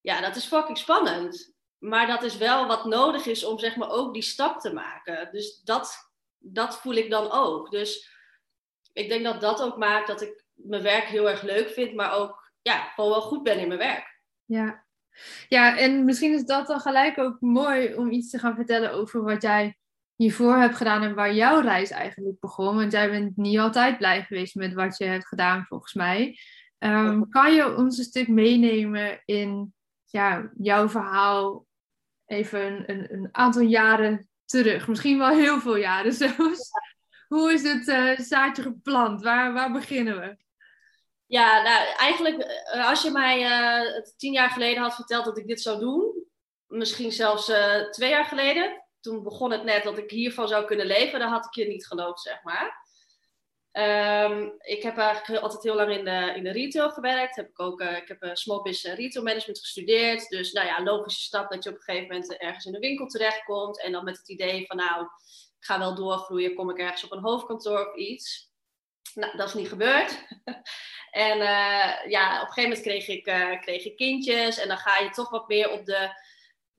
ja, 0.00 0.20
dat 0.20 0.36
is 0.36 0.46
fucking 0.46 0.78
spannend. 0.78 1.54
Maar 1.78 2.06
dat 2.06 2.22
is 2.22 2.36
wel 2.36 2.66
wat 2.66 2.84
nodig 2.84 3.26
is 3.26 3.44
om 3.44 3.58
zeg 3.58 3.76
maar 3.76 3.90
ook 3.90 4.14
die 4.14 4.22
stap 4.22 4.60
te 4.60 4.72
maken. 4.72 5.28
Dus 5.32 5.60
dat, 5.64 6.12
dat 6.38 6.78
voel 6.78 6.94
ik 6.94 7.10
dan 7.10 7.30
ook. 7.30 7.70
Dus 7.70 8.18
ik 8.92 9.08
denk 9.08 9.24
dat 9.24 9.40
dat 9.40 9.62
ook 9.62 9.76
maakt 9.76 10.06
dat 10.06 10.20
ik 10.20 10.44
mijn 10.52 10.82
werk 10.82 11.04
heel 11.04 11.30
erg 11.30 11.42
leuk 11.42 11.68
vind, 11.68 11.94
maar 11.94 12.12
ook 12.12 12.52
ja, 12.62 12.92
gewoon 12.94 13.10
wel 13.10 13.20
goed 13.20 13.42
ben 13.42 13.58
in 13.58 13.68
mijn 13.68 13.78
werk. 13.78 14.20
Ja. 14.44 14.84
ja, 15.48 15.78
en 15.78 16.04
misschien 16.04 16.32
is 16.32 16.44
dat 16.44 16.66
dan 16.66 16.80
gelijk 16.80 17.18
ook 17.18 17.40
mooi 17.40 17.94
om 17.94 18.10
iets 18.10 18.30
te 18.30 18.38
gaan 18.38 18.54
vertellen 18.54 18.92
over 18.92 19.22
wat 19.22 19.42
jij 19.42 19.78
hiervoor 20.16 20.56
hebt 20.56 20.76
gedaan 20.76 21.02
en 21.02 21.14
waar 21.14 21.34
jouw 21.34 21.60
reis 21.60 21.90
eigenlijk 21.90 22.40
begon. 22.40 22.76
Want 22.76 22.92
jij 22.92 23.10
bent 23.10 23.36
niet 23.36 23.58
altijd 23.58 23.98
blij 23.98 24.22
geweest 24.22 24.54
met 24.54 24.74
wat 24.74 24.98
je 24.98 25.04
hebt 25.04 25.26
gedaan, 25.26 25.64
volgens 25.64 25.94
mij. 25.94 26.38
Um, 26.78 27.28
kan 27.28 27.54
je 27.54 27.76
ons 27.76 27.98
een 27.98 28.04
stuk 28.04 28.28
meenemen 28.28 29.22
in 29.24 29.74
ja, 30.10 30.50
jouw 30.56 30.88
verhaal 30.88 31.66
even 32.26 32.90
een, 32.90 33.12
een, 33.12 33.28
aantal 33.32 33.62
jaren 33.62 34.28
terug. 34.44 34.88
Misschien 34.88 35.18
wel 35.18 35.28
heel 35.28 35.60
veel 35.60 35.76
jaren 35.76 36.12
zelfs. 36.24 36.70
Hoe 37.28 37.52
is 37.52 37.62
het 37.62 37.88
uh, 37.88 38.18
zaadje 38.18 38.62
geplant? 38.62 39.22
Waar, 39.22 39.52
waar 39.52 39.72
beginnen 39.72 40.20
we? 40.20 40.36
Ja, 41.26 41.62
nou, 41.62 41.86
eigenlijk 41.96 42.38
eh, 42.42 42.88
als 42.88 43.02
je 43.02 43.10
mij 43.10 43.42
uh, 43.42 44.02
tien 44.16 44.32
jaar 44.32 44.50
geleden 44.50 44.82
had 44.82 44.94
verteld 44.94 45.24
dat 45.24 45.38
ik 45.38 45.46
dit 45.46 45.60
zou 45.60 45.78
doen, 45.78 46.24
misschien 46.66 47.12
zelfs 47.12 47.52
twee 47.90 48.10
jaar 48.10 48.24
geleden, 48.24 48.84
toen 49.00 49.22
begon 49.22 49.50
het 49.50 49.64
net 49.64 49.82
dat 49.82 49.98
ik 49.98 50.10
hiervan 50.10 50.48
zou 50.48 50.64
kunnen 50.64 50.86
leven, 50.86 51.18
dan 51.18 51.30
had 51.30 51.46
ik 51.46 51.54
je 51.54 51.66
niet 51.66 51.86
geloofd, 51.86 52.20
zeg 52.20 52.42
maar. 52.42 52.88
Um, 53.80 54.54
ik 54.58 54.82
heb 54.82 54.98
eigenlijk 54.98 55.42
altijd 55.42 55.62
heel 55.62 55.74
lang 55.74 55.90
in 55.90 56.04
de, 56.04 56.32
in 56.36 56.44
de 56.44 56.52
retail 56.52 56.90
gewerkt. 56.90 57.36
Heb 57.36 57.48
ik, 57.48 57.60
ook, 57.60 57.80
uh, 57.80 57.96
ik 57.96 58.08
heb 58.08 58.22
uh, 58.22 58.30
small 58.34 58.62
business 58.62 58.98
retail 58.98 59.24
management 59.24 59.58
gestudeerd. 59.58 60.28
Dus 60.28 60.52
nou 60.52 60.66
ja, 60.66 60.82
logische 60.82 61.20
stap 61.20 61.50
dat 61.50 61.64
je 61.64 61.70
op 61.70 61.76
een 61.76 61.82
gegeven 61.82 62.08
moment 62.08 62.36
ergens 62.36 62.64
in 62.64 62.72
de 62.72 62.78
winkel 62.78 63.06
terechtkomt. 63.06 63.82
En 63.82 63.92
dan 63.92 64.04
met 64.04 64.18
het 64.18 64.28
idee 64.28 64.66
van 64.66 64.76
nou, 64.76 65.02
ik 65.58 65.64
ga 65.64 65.78
wel 65.78 65.94
doorgroeien. 65.94 66.54
Kom 66.54 66.70
ik 66.70 66.78
ergens 66.78 67.04
op 67.04 67.12
een 67.12 67.22
hoofdkantoor 67.22 67.86
of 67.86 67.96
iets. 67.96 68.50
Nou, 69.14 69.36
dat 69.36 69.48
is 69.48 69.54
niet 69.54 69.68
gebeurd. 69.68 70.24
en 71.10 71.38
uh, 71.38 72.10
ja, 72.10 72.40
op 72.40 72.46
een 72.46 72.52
gegeven 72.52 72.62
moment 72.62 72.80
kreeg 72.80 73.08
ik, 73.08 73.22
kreeg 73.60 73.84
ik 73.84 73.96
kindjes. 73.96 74.58
En 74.58 74.68
dan 74.68 74.78
ga 74.78 74.98
je 74.98 75.10
toch 75.10 75.30
wat 75.30 75.48
meer 75.48 75.70
op 75.70 75.84
de 75.84 76.10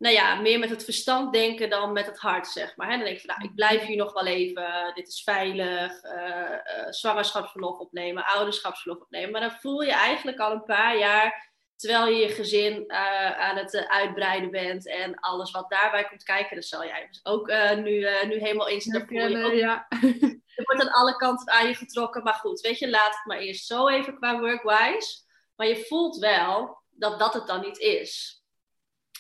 nou 0.02 0.16
ja, 0.16 0.36
meer 0.36 0.60
met 0.60 0.70
het 0.70 0.84
verstand 0.84 1.34
denken 1.34 1.70
dan 1.70 1.92
met 1.92 2.06
het 2.06 2.18
hart, 2.18 2.48
zeg 2.48 2.76
maar. 2.76 2.90
Hè? 2.90 2.96
Dan 2.96 3.06
denk 3.06 3.18
je 3.18 3.26
van, 3.26 3.36
nou, 3.36 3.50
ik 3.50 3.56
blijf 3.56 3.86
hier 3.86 3.98
nog 3.98 4.14
wel 4.14 4.26
even, 4.26 4.92
dit 4.94 5.08
is 5.08 5.24
veilig, 5.24 6.04
uh, 6.04 6.50
uh, 6.50 6.90
zwangerschapsverlof 6.90 7.78
opnemen, 7.78 8.26
ouderschapsverlof 8.26 9.00
opnemen. 9.00 9.32
Maar 9.32 9.42
dan 9.42 9.60
voel 9.60 9.82
je 9.82 9.92
eigenlijk 9.92 10.40
al 10.40 10.52
een 10.52 10.64
paar 10.64 10.98
jaar, 10.98 11.52
terwijl 11.76 12.08
je 12.08 12.16
je 12.16 12.30
gezin 12.30 12.84
uh, 12.88 13.40
aan 13.40 13.58
het 13.58 13.86
uitbreiden 13.88 14.52
bent 14.52 14.88
en 14.88 15.20
alles 15.20 15.52
wat 15.52 15.70
daarbij 15.70 16.04
komt 16.04 16.24
kijken, 16.24 16.56
dat 16.56 16.66
zal 16.66 16.86
jij 16.86 17.08
dus 17.08 17.20
ook 17.24 17.48
nu, 17.76 18.08
nu 18.28 18.40
helemaal 18.40 18.68
eens 18.68 18.86
in 18.86 19.06
voel 19.08 19.52
ja. 19.52 19.88
Er 20.56 20.64
wordt 20.66 20.82
aan 20.82 20.94
alle 20.94 21.16
kanten 21.16 21.54
aan 21.54 21.68
je 21.68 21.76
getrokken, 21.76 22.24
maar 22.24 22.34
goed, 22.34 22.62
weet 22.62 22.80
je, 22.80 22.90
laat 22.90 23.16
het 23.16 23.26
maar 23.26 23.38
eerst 23.38 23.66
zo 23.66 23.88
even 23.88 24.16
qua 24.16 24.40
workwise. 24.40 25.24
Maar 25.56 25.68
je 25.68 25.86
voelt 25.86 26.18
wel 26.18 26.82
dat 26.90 27.20
dat 27.20 27.34
het 27.34 27.48
dan 27.48 27.62
niet 27.62 27.78
is. 27.78 28.41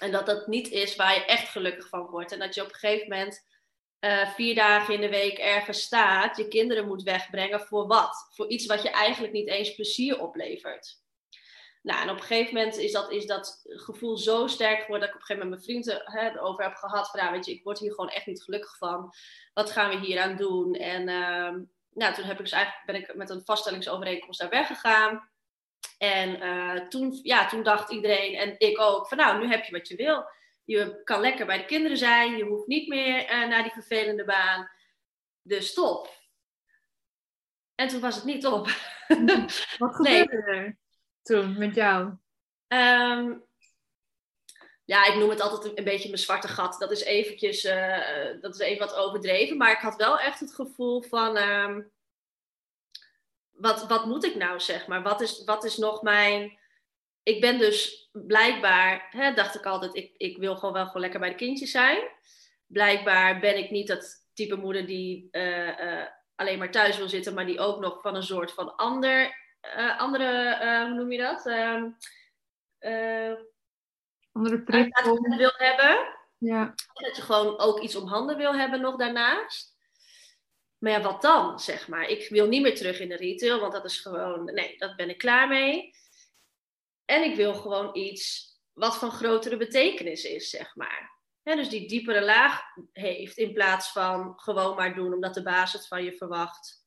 En 0.01 0.11
dat 0.11 0.25
dat 0.25 0.47
niet 0.47 0.69
is 0.69 0.95
waar 0.95 1.13
je 1.13 1.25
echt 1.25 1.49
gelukkig 1.49 1.89
van 1.89 2.05
wordt. 2.05 2.31
En 2.31 2.39
dat 2.39 2.55
je 2.55 2.61
op 2.61 2.67
een 2.67 2.75
gegeven 2.75 3.09
moment 3.09 3.45
uh, 3.99 4.29
vier 4.29 4.55
dagen 4.55 4.93
in 4.93 5.01
de 5.01 5.09
week 5.09 5.37
ergens 5.37 5.81
staat, 5.81 6.37
je 6.37 6.47
kinderen 6.47 6.87
moet 6.87 7.03
wegbrengen 7.03 7.61
voor 7.61 7.87
wat? 7.87 8.29
Voor 8.35 8.49
iets 8.49 8.65
wat 8.65 8.81
je 8.81 8.89
eigenlijk 8.89 9.33
niet 9.33 9.47
eens 9.47 9.75
plezier 9.75 10.19
oplevert. 10.19 10.99
Nou, 11.81 12.01
en 12.01 12.09
op 12.09 12.15
een 12.15 12.23
gegeven 12.23 12.53
moment 12.53 12.77
is 12.77 12.91
dat, 12.91 13.11
is 13.11 13.25
dat 13.25 13.61
gevoel 13.63 14.17
zo 14.17 14.47
sterk 14.47 14.81
geworden 14.81 14.99
dat 14.99 15.09
ik 15.09 15.15
op 15.15 15.21
een 15.21 15.25
gegeven 15.25 15.49
moment 15.49 15.67
mijn 15.67 15.83
vrienden 15.83 16.11
hè, 16.19 16.41
over 16.41 16.63
heb 16.63 16.75
gehad. 16.75 17.09
Van, 17.09 17.19
nou, 17.19 17.31
weet 17.31 17.45
je, 17.45 17.51
ik 17.51 17.63
word 17.63 17.79
hier 17.79 17.89
gewoon 17.89 18.09
echt 18.09 18.25
niet 18.25 18.43
gelukkig 18.43 18.77
van. 18.77 19.13
Wat 19.53 19.71
gaan 19.71 19.89
we 19.89 20.05
hier 20.05 20.21
aan 20.21 20.35
doen? 20.35 20.73
En 20.73 21.01
uh, 21.01 21.63
nou, 21.89 22.13
toen 22.13 22.23
heb 22.23 22.37
ik 22.37 22.43
dus 22.43 22.51
eigenlijk, 22.51 22.85
ben 22.85 22.95
ik 22.95 23.15
met 23.15 23.29
een 23.29 23.45
vaststellingsovereenkomst 23.45 24.39
daar 24.39 24.49
weggegaan. 24.49 25.29
En 25.97 26.43
uh, 26.43 26.87
toen, 26.87 27.19
ja, 27.23 27.47
toen 27.47 27.63
dacht 27.63 27.91
iedereen, 27.91 28.35
en 28.35 28.55
ik 28.57 28.79
ook, 28.79 29.07
van 29.07 29.17
nou, 29.17 29.39
nu 29.39 29.49
heb 29.49 29.63
je 29.63 29.71
wat 29.71 29.87
je 29.87 29.95
wil. 29.95 30.25
Je 30.63 31.01
kan 31.03 31.21
lekker 31.21 31.45
bij 31.45 31.57
de 31.57 31.65
kinderen 31.65 31.97
zijn, 31.97 32.37
je 32.37 32.43
hoeft 32.43 32.67
niet 32.67 32.87
meer 32.87 33.23
uh, 33.23 33.47
naar 33.47 33.63
die 33.63 33.71
vervelende 33.71 34.25
baan. 34.25 34.69
Dus 35.41 35.67
stop. 35.67 36.19
En 37.75 37.87
toen 37.87 38.01
was 38.01 38.15
het 38.15 38.23
niet 38.23 38.45
op. 38.45 38.67
Wat 39.77 39.95
gebeurde 39.95 40.43
er 40.43 40.77
toen 41.21 41.57
met 41.57 41.75
jou? 41.75 42.03
Um, 42.67 43.45
ja, 44.83 45.05
ik 45.05 45.15
noem 45.15 45.29
het 45.29 45.41
altijd 45.41 45.77
een, 45.77 45.83
beetje 45.83 46.09
mijn 46.09 46.21
zwarte 46.21 46.47
gat. 46.47 46.79
Dat 46.79 46.91
is 46.91 47.03
eventjes, 47.03 47.63
uh, 47.63 48.41
dat 48.41 48.53
is 48.53 48.59
even 48.59 48.87
wat 48.87 48.95
overdreven. 48.95 49.57
Maar 49.57 49.71
ik 49.71 49.81
had 49.81 49.95
wel 49.95 50.19
echt 50.19 50.39
het 50.39 50.53
gevoel 50.53 51.01
van... 51.01 51.37
Um, 51.37 51.91
wat, 53.61 53.87
wat 53.87 54.05
moet 54.05 54.23
ik 54.23 54.35
nou, 54.35 54.59
zeg 54.59 54.87
maar? 54.87 55.01
Wat 55.01 55.21
is, 55.21 55.43
wat 55.43 55.63
is 55.63 55.77
nog 55.77 56.01
mijn... 56.01 56.59
Ik 57.23 57.41
ben 57.41 57.59
dus 57.59 58.09
blijkbaar, 58.11 59.07
hè, 59.09 59.33
dacht 59.33 59.55
ik 59.55 59.65
altijd, 59.65 59.95
ik, 59.95 60.13
ik 60.17 60.37
wil 60.37 60.55
gewoon 60.55 60.73
wel 60.73 60.85
gewoon 60.85 61.01
lekker 61.01 61.19
bij 61.19 61.29
de 61.29 61.35
kindjes 61.35 61.71
zijn. 61.71 61.99
Blijkbaar 62.67 63.39
ben 63.39 63.57
ik 63.57 63.69
niet 63.69 63.87
dat 63.87 64.29
type 64.33 64.55
moeder 64.55 64.85
die 64.85 65.27
uh, 65.31 65.79
uh, 65.79 66.05
alleen 66.35 66.57
maar 66.57 66.71
thuis 66.71 66.97
wil 66.97 67.09
zitten, 67.09 67.33
maar 67.33 67.45
die 67.45 67.59
ook 67.59 67.79
nog 67.79 68.01
van 68.01 68.15
een 68.15 68.23
soort 68.23 68.51
van 68.51 68.75
ander, 68.75 69.35
uh, 69.77 69.99
andere, 69.99 70.57
hoe 70.85 70.93
noem 70.93 71.11
je 71.11 71.17
dat? 71.17 71.45
Ehm, 71.45 71.89
andere 74.31 74.61
prikkel 74.61 75.21
wil 75.37 75.53
hebben. 75.53 76.19
Ja. 76.37 76.73
Dat 76.93 77.15
je 77.15 77.21
gewoon 77.21 77.59
ook 77.59 77.79
iets 77.79 77.95
om 77.95 78.07
handen 78.07 78.37
wil 78.37 78.55
hebben 78.55 78.81
nog 78.81 78.95
daarnaast. 78.95 79.75
Maar 80.81 80.91
ja, 80.91 81.01
wat 81.01 81.21
dan, 81.21 81.59
zeg 81.59 81.87
maar? 81.87 82.07
Ik 82.07 82.29
wil 82.29 82.47
niet 82.47 82.61
meer 82.61 82.75
terug 82.75 82.99
in 82.99 83.09
de 83.09 83.15
retail, 83.15 83.59
want 83.59 83.73
dat 83.73 83.85
is 83.85 83.99
gewoon, 83.99 84.43
nee, 84.45 84.77
dat 84.77 84.95
ben 84.95 85.09
ik 85.09 85.17
klaar 85.17 85.47
mee. 85.47 85.95
En 87.05 87.23
ik 87.23 87.35
wil 87.35 87.53
gewoon 87.53 87.95
iets 87.95 88.55
wat 88.73 88.97
van 88.97 89.11
grotere 89.11 89.57
betekenis 89.57 90.23
is, 90.23 90.49
zeg 90.49 90.75
maar. 90.75 91.19
dus 91.43 91.69
die 91.69 91.87
diepere 91.87 92.21
laag 92.21 92.61
heeft 92.91 93.37
in 93.37 93.53
plaats 93.53 93.91
van 93.91 94.33
gewoon 94.39 94.75
maar 94.75 94.95
doen 94.95 95.13
omdat 95.13 95.33
de 95.33 95.43
baas 95.43 95.73
het 95.73 95.87
van 95.87 96.03
je 96.03 96.13
verwacht. 96.13 96.85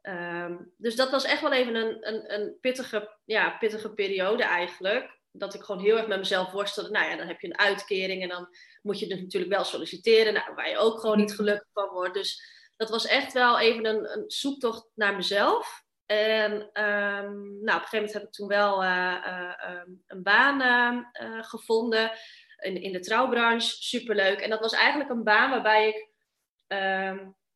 Ehm, 0.00 0.56
dus 0.76 0.96
dat 0.96 1.10
was 1.10 1.24
echt 1.24 1.40
wel 1.40 1.52
even 1.52 1.74
een, 1.74 2.08
een, 2.08 2.34
een 2.34 2.58
pittige, 2.60 3.18
ja, 3.24 3.50
pittige 3.50 3.94
periode 3.94 4.42
eigenlijk. 4.42 5.18
Dat 5.30 5.54
ik 5.54 5.62
gewoon 5.62 5.82
heel 5.82 5.96
erg 5.96 6.06
met 6.06 6.18
mezelf 6.18 6.50
worstelde. 6.50 6.90
Nou 6.90 7.10
ja, 7.10 7.16
dan 7.16 7.26
heb 7.26 7.40
je 7.40 7.46
een 7.46 7.58
uitkering 7.58 8.22
en 8.22 8.28
dan 8.28 8.48
moet 8.82 8.98
je 8.98 9.06
dus 9.06 9.20
natuurlijk 9.20 9.52
wel 9.52 9.64
solliciteren. 9.64 10.32
Nou, 10.32 10.54
waar 10.54 10.68
je 10.68 10.78
ook 10.78 11.00
gewoon 11.00 11.18
niet 11.18 11.34
gelukkig 11.34 11.68
van 11.72 11.88
wordt. 11.88 12.14
Dus 12.14 12.52
dat 12.76 12.90
was 12.90 13.06
echt 13.06 13.32
wel 13.32 13.58
even 13.58 13.86
een, 13.86 14.12
een 14.12 14.24
zoektocht 14.26 14.88
naar 14.94 15.16
mezelf. 15.16 15.82
En 16.06 16.52
um, 16.52 17.62
nou, 17.62 17.76
op 17.78 17.82
een 17.82 17.88
gegeven 17.88 17.96
moment 17.96 18.12
heb 18.12 18.22
ik 18.22 18.32
toen 18.32 18.48
wel 18.48 18.82
uh, 18.82 19.24
uh, 19.26 19.82
een 20.06 20.22
baan 20.22 20.60
uh, 20.60 21.42
gevonden 21.42 22.12
in, 22.56 22.82
in 22.82 22.92
de 22.92 23.00
trouwbranche. 23.00 23.68
Superleuk. 23.68 24.40
En 24.40 24.50
dat 24.50 24.60
was 24.60 24.72
eigenlijk 24.72 25.10
een 25.10 25.24
baan 25.24 25.50
waarbij 25.50 25.88
ik 25.88 26.12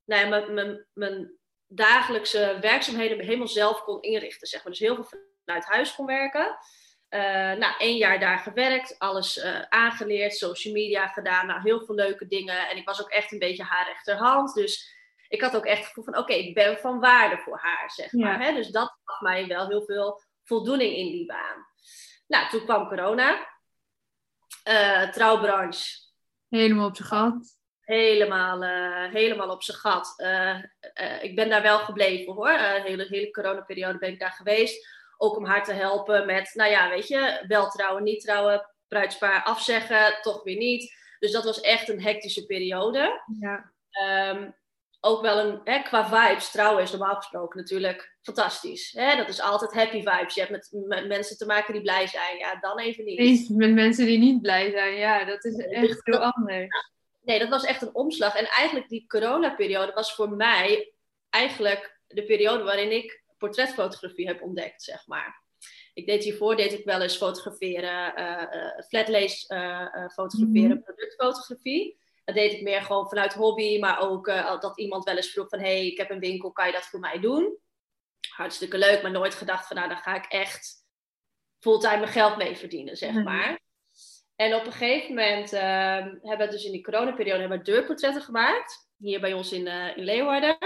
nou 0.04 0.46
ja, 0.54 0.84
mijn, 0.94 1.36
dagelijkse 1.66 2.58
werkzaamheden 2.60 3.20
helemaal 3.20 3.48
zelf 3.48 3.82
kon 3.82 4.02
inrichten. 4.02 4.46
Zeg 4.46 4.62
maar. 4.62 4.72
Dus 4.72 4.80
heel 4.80 4.94
veel 4.94 5.20
vanuit 5.44 5.64
huis 5.64 5.94
kon 5.94 6.06
werken. 6.06 6.58
Nou, 7.58 7.74
één 7.78 7.96
jaar 7.96 8.20
daar 8.20 8.38
gewerkt, 8.38 8.98
alles 8.98 9.44
aangeleerd, 9.68 10.36
social 10.36 10.74
media 10.74 11.06
gedaan, 11.06 11.46
nou, 11.46 11.60
heel 11.62 11.84
veel 11.84 11.94
leuke 11.94 12.26
dingen. 12.26 12.68
En 12.68 12.76
ik 12.76 12.86
was 12.86 13.02
ook 13.02 13.10
echt 13.10 13.32
een 13.32 13.38
beetje 13.38 13.64
haar 13.64 13.86
rechterhand. 13.86 14.54
Dus 14.54 14.96
ik 15.28 15.40
had 15.40 15.56
ook 15.56 15.64
echt 15.64 15.78
het 15.78 15.86
gevoel 15.86 16.04
van, 16.04 16.16
oké, 16.16 16.32
ik 16.32 16.54
ben 16.54 16.78
van 16.78 17.00
waarde 17.00 17.38
voor 17.38 17.58
haar, 17.58 17.90
zeg 17.90 18.12
maar. 18.12 18.42
Hè? 18.42 18.52
Dus 18.52 18.68
dat 18.68 18.98
gaf 19.04 19.20
mij 19.20 19.46
wel 19.46 19.68
heel 19.68 19.82
veel 19.82 20.22
voldoening 20.44 20.94
in 20.94 21.12
die 21.12 21.26
baan. 21.26 21.66
Nou, 22.26 22.48
toen 22.48 22.64
kwam 22.64 22.88
corona. 22.88 23.48
Uh, 24.68 25.10
trouwbranche. 25.10 26.06
Helemaal 26.48 26.86
op 26.86 26.96
zijn 26.96 27.08
gat. 27.08 27.56
Helemaal, 27.80 28.62
helemaal 29.10 29.50
op 29.50 29.62
zijn 29.62 29.78
gat. 29.78 30.14
ik 31.20 31.36
ben 31.36 31.48
daar 31.48 31.62
wel 31.62 31.78
gebleven 31.78 32.32
hoor. 32.32 32.52
De 32.52 32.82
hele, 32.84 33.06
hele 33.08 33.30
coronaperiode 33.30 33.98
ben 33.98 34.12
ik 34.12 34.20
daar 34.20 34.32
geweest 34.32 34.96
ook 35.18 35.36
om 35.36 35.44
haar 35.44 35.64
te 35.64 35.72
helpen 35.72 36.26
met, 36.26 36.50
nou 36.54 36.70
ja, 36.70 36.88
weet 36.88 37.08
je, 37.08 37.44
wel 37.48 37.68
trouwen, 37.68 38.02
niet 38.02 38.20
trouwen, 38.20 38.70
bruidspaar 38.88 39.42
afzeggen, 39.42 40.18
toch 40.22 40.42
weer 40.42 40.56
niet. 40.56 40.94
Dus 41.18 41.32
dat 41.32 41.44
was 41.44 41.60
echt 41.60 41.88
een 41.88 42.02
hectische 42.02 42.46
periode. 42.46 43.22
Ja. 43.40 43.72
Um, 44.30 44.54
ook 45.00 45.20
wel 45.20 45.38
een, 45.38 45.60
hè, 45.64 45.82
qua 45.82 46.08
vibes, 46.08 46.50
trouwen 46.50 46.82
is 46.82 46.90
normaal 46.90 47.14
gesproken 47.14 47.58
natuurlijk 47.58 48.16
fantastisch. 48.22 48.92
Hè? 48.92 49.16
Dat 49.16 49.28
is 49.28 49.40
altijd 49.40 49.74
happy 49.74 50.02
vibes. 50.02 50.34
Je 50.34 50.40
hebt 50.40 50.52
met, 50.52 50.84
met, 50.86 51.06
mensen 51.06 51.36
te 51.36 51.46
maken 51.46 51.72
die 51.72 51.82
blij 51.82 52.06
zijn. 52.06 52.38
Ja, 52.38 52.56
dan 52.60 52.78
even 52.78 53.04
niet. 53.04 53.18
Eens 53.18 53.48
met 53.48 53.72
mensen 53.72 54.06
die 54.06 54.18
niet 54.18 54.42
blij 54.42 54.70
zijn. 54.70 54.94
Ja, 54.94 55.24
dat 55.24 55.44
is 55.44 55.56
echt 55.56 56.00
heel 56.04 56.18
anders. 56.18 56.66
Nee, 57.22 57.38
dat 57.38 57.48
was 57.48 57.64
echt 57.64 57.82
een 57.82 57.94
omslag. 57.94 58.36
En 58.36 58.46
eigenlijk 58.46 58.88
die 58.88 59.06
coronaperiode 59.06 59.92
was 59.92 60.14
voor 60.14 60.30
mij 60.30 60.92
eigenlijk 61.30 62.00
de 62.06 62.24
periode 62.24 62.62
waarin 62.62 62.92
ik 62.92 63.22
portretfotografie 63.38 64.26
heb 64.26 64.42
ontdekt, 64.42 64.82
zeg 64.82 65.06
maar. 65.06 65.46
Ik 65.94 66.06
deed 66.06 66.24
hiervoor 66.24 66.56
deed 66.56 66.72
ik 66.72 66.84
wel 66.84 67.00
eens 67.00 67.16
fotograferen, 67.16 68.20
uh, 68.20 68.84
flatlace 68.88 69.54
uh, 69.54 70.08
fotograferen, 70.08 70.76
mm 70.76 70.82
productfotografie. 70.82 71.98
Dat 72.28 72.36
deed 72.36 72.52
ik 72.52 72.62
meer 72.62 72.82
gewoon 72.82 73.08
vanuit 73.08 73.34
hobby, 73.34 73.78
maar 73.78 74.00
ook 74.00 74.26
dat 74.60 74.78
iemand 74.78 75.04
wel 75.04 75.16
eens 75.16 75.30
vroeg 75.30 75.48
van, 75.48 75.58
hey, 75.58 75.86
ik 75.86 75.98
heb 75.98 76.10
een 76.10 76.18
winkel, 76.18 76.52
kan 76.52 76.66
je 76.66 76.72
dat 76.72 76.86
voor 76.86 77.00
mij 77.00 77.20
doen? 77.20 77.58
Hartstikke 78.36 78.78
leuk, 78.78 79.02
maar 79.02 79.10
nooit 79.10 79.34
gedacht 79.34 79.66
van, 79.66 79.76
nou, 79.76 79.88
daar 79.88 79.98
ga 79.98 80.14
ik 80.14 80.24
echt 80.24 80.84
fulltime 81.58 81.96
mijn 81.96 82.12
geld 82.12 82.36
mee 82.36 82.56
verdienen, 82.56 82.96
zeg 82.96 83.12
mhm. 83.12 83.22
maar. 83.22 83.60
En 84.36 84.54
op 84.54 84.66
een 84.66 84.72
gegeven 84.72 85.14
moment 85.14 85.52
ehm, 85.52 86.14
hebben 86.22 86.46
we 86.46 86.52
dus 86.52 86.64
in 86.64 86.72
die 86.72 86.82
coronaperiode 86.84 87.40
hebben 87.40 87.58
we 87.58 87.64
deurportretten 87.64 88.22
gemaakt. 88.22 88.88
Hier 88.96 89.20
bij 89.20 89.32
ons 89.32 89.52
in, 89.52 89.66
in 89.66 90.04
Leeuwarden. 90.04 90.58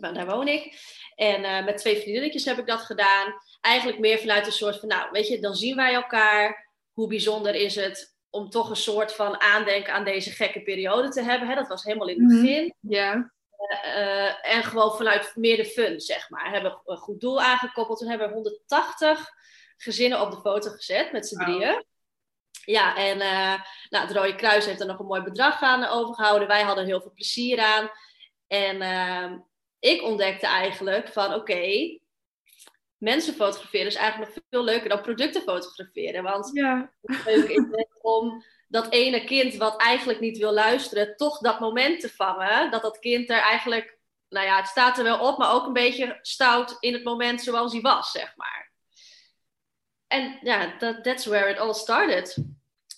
Daar 0.00 0.26
woon 0.26 0.48
ik. 0.48 0.74
En 1.14 1.42
uh, 1.42 1.64
met 1.64 1.78
twee 1.78 2.00
vriendinnetjes 2.00 2.44
heb 2.44 2.58
ik 2.58 2.66
dat 2.66 2.80
gedaan. 2.80 3.34
Eigenlijk 3.60 3.98
meer 3.98 4.18
vanuit 4.18 4.46
een 4.46 4.52
soort 4.52 4.78
van, 4.78 4.88
nou, 4.88 5.10
weet 5.10 5.28
je, 5.28 5.40
dan 5.40 5.54
zien 5.54 5.76
wij 5.76 5.94
elkaar. 5.94 6.68
Hoe 6.92 7.08
bijzonder 7.08 7.54
is 7.54 7.74
het 7.74 8.18
om 8.30 8.50
toch 8.50 8.70
een 8.70 8.76
soort 8.76 9.14
van 9.14 9.40
aandenken 9.40 9.92
aan 9.92 10.04
deze 10.04 10.30
gekke 10.30 10.62
periode 10.62 11.08
te 11.08 11.22
hebben. 11.22 11.48
Hè? 11.48 11.54
Dat 11.54 11.68
was 11.68 11.82
helemaal 11.82 12.08
in 12.08 12.22
het 12.22 12.32
mhm. 12.32 12.42
begin. 12.42 12.74
Ja. 12.80 13.32
Uh, 13.84 14.54
en 14.54 14.64
gewoon 14.64 14.96
vanuit 14.96 15.32
meer 15.34 15.56
de 15.56 15.64
fun, 15.64 16.00
zeg 16.00 16.30
maar. 16.30 16.50
Hebben 16.50 16.80
een 16.84 16.96
goed 16.96 17.20
doel 17.20 17.40
aangekoppeld. 17.40 17.98
Toen 17.98 18.08
hebben 18.08 18.28
we 18.28 18.34
180 18.34 19.30
gezinnen 19.76 20.20
op 20.20 20.30
de 20.30 20.40
foto 20.40 20.70
gezet 20.70 21.12
met 21.12 21.28
z'n 21.28 21.42
drieën. 21.42 21.84
Ja, 22.64 22.96
en 22.96 23.16
uh, 23.16 23.62
nou, 23.88 24.06
het 24.06 24.16
Rode 24.16 24.34
Kruis 24.34 24.66
heeft 24.66 24.80
er 24.80 24.86
nog 24.86 24.98
een 24.98 25.06
mooi 25.06 25.22
bedrag 25.22 25.62
aan 25.62 25.84
overgehouden. 25.84 26.48
Wij 26.48 26.62
hadden 26.62 26.84
heel 26.84 27.00
veel 27.00 27.12
plezier 27.14 27.60
aan. 27.60 27.90
En 28.46 28.80
ehm, 28.80 29.38
ik 29.78 30.02
ontdekte 30.02 30.46
eigenlijk 30.46 31.08
van 31.08 31.34
oké, 31.34 31.98
mensen 33.00 33.34
fotograferen 33.34 33.86
is 33.86 33.94
eigenlijk 33.94 34.34
nog 34.34 34.44
veel 34.50 34.64
leuker 34.64 34.88
dan 34.88 35.02
producten 35.02 35.42
fotograferen. 35.42 36.22
Want 36.22 36.50
ja. 36.52 36.92
het 37.02 37.24
leuk 37.24 37.48
is 37.48 37.64
om 38.00 38.44
dat 38.68 38.92
ene 38.92 39.24
kind 39.24 39.54
wat 39.54 39.80
eigenlijk 39.80 40.20
niet 40.20 40.38
wil 40.38 40.52
luisteren, 40.52 41.16
toch 41.16 41.38
dat 41.38 41.60
moment 41.60 42.00
te 42.00 42.08
vangen. 42.08 42.70
Dat 42.70 42.82
dat 42.82 42.98
kind 42.98 43.30
er 43.30 43.40
eigenlijk, 43.40 43.98
nou 44.28 44.46
ja, 44.46 44.56
het 44.56 44.66
staat 44.66 44.98
er 44.98 45.04
wel 45.04 45.28
op, 45.28 45.38
maar 45.38 45.52
ook 45.52 45.66
een 45.66 45.72
beetje 45.72 46.18
stout 46.22 46.76
in 46.80 46.92
het 46.92 47.04
moment 47.04 47.42
zoals 47.42 47.72
hij 47.72 47.80
was, 47.80 48.10
zeg 48.10 48.36
maar. 48.36 48.72
En 50.06 50.38
ja, 50.42 50.76
that, 50.76 51.04
that's 51.04 51.26
where 51.26 51.50
it 51.50 51.58
all 51.58 51.72
started. 51.74 52.44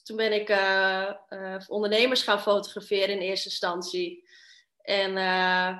Toen 0.02 0.16
ben 0.16 0.32
ik 0.32 0.48
uh, 0.48 1.10
uh, 1.28 1.56
ondernemers 1.68 2.22
gaan 2.22 2.40
fotograferen 2.40 3.14
in 3.14 3.20
eerste 3.20 3.48
instantie. 3.48 4.28
En 4.82 5.10
uh, 5.10 5.78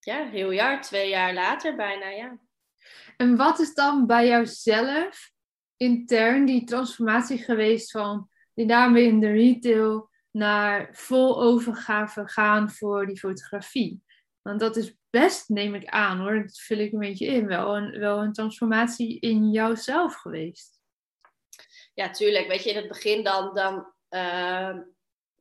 ja, 0.00 0.28
heel 0.30 0.50
jaar, 0.50 0.82
twee 0.82 1.08
jaar 1.08 1.34
later 1.34 1.76
bijna, 1.76 2.08
ja. 2.08 2.38
En 3.16 3.36
wat 3.36 3.58
is 3.58 3.74
dan 3.74 4.06
bij 4.06 4.26
jouzelf 4.26 5.30
intern 5.76 6.44
die 6.44 6.64
transformatie 6.64 7.38
geweest 7.38 7.90
van 7.90 8.28
die 8.54 8.66
daarmee 8.66 9.06
in 9.06 9.20
de 9.20 9.30
retail 9.30 10.10
naar 10.30 10.88
vol 10.92 11.42
overgave 11.42 12.28
gaan 12.28 12.70
voor 12.70 13.06
die 13.06 13.18
fotografie? 13.18 14.02
Want 14.42 14.60
dat 14.60 14.76
is 14.76 14.96
best, 15.10 15.48
neem 15.48 15.74
ik 15.74 15.86
aan 15.86 16.18
hoor, 16.18 16.42
dat 16.42 16.60
vul 16.60 16.78
ik 16.78 16.92
een 16.92 16.98
beetje 16.98 17.26
in, 17.26 17.46
wel 17.46 17.76
een, 17.76 17.98
wel 17.98 18.18
een 18.18 18.32
transformatie 18.32 19.20
in 19.20 19.50
jouzelf 19.50 20.14
geweest. 20.14 20.80
Ja, 21.94 22.10
tuurlijk. 22.10 22.46
Weet 22.46 22.62
je, 22.64 22.70
in 22.70 22.76
het 22.76 22.88
begin 22.88 23.24
dan, 23.24 23.54
dan, 23.54 23.92
uh, 24.10 24.78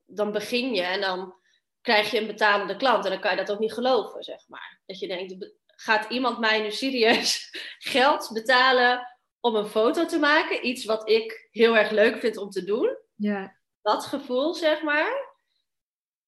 dan 0.05 0.31
begin 0.31 0.73
je 0.73 0.81
en 0.81 1.01
dan 1.01 1.33
krijg 1.81 2.11
je 2.11 2.19
een 2.19 2.27
betalende 2.27 2.75
klant. 2.75 3.05
En 3.05 3.11
dan 3.11 3.19
kan 3.19 3.31
je 3.31 3.37
dat 3.37 3.51
ook 3.51 3.59
niet 3.59 3.73
geloven, 3.73 4.23
zeg 4.23 4.47
maar. 4.47 4.81
Dat 4.85 4.99
je 4.99 5.07
denkt, 5.07 5.53
gaat 5.75 6.09
iemand 6.09 6.39
mij 6.39 6.61
nu 6.61 6.71
serieus 6.71 7.49
geld 7.93 8.29
betalen 8.33 9.07
om 9.39 9.55
een 9.55 9.67
foto 9.67 10.05
te 10.05 10.19
maken? 10.19 10.67
Iets 10.67 10.85
wat 10.85 11.09
ik 11.09 11.47
heel 11.51 11.77
erg 11.77 11.89
leuk 11.89 12.17
vind 12.17 12.37
om 12.37 12.49
te 12.49 12.63
doen. 12.63 12.97
Ja. 13.15 13.55
Dat 13.81 14.05
gevoel, 14.05 14.53
zeg 14.53 14.81
maar. 14.81 15.31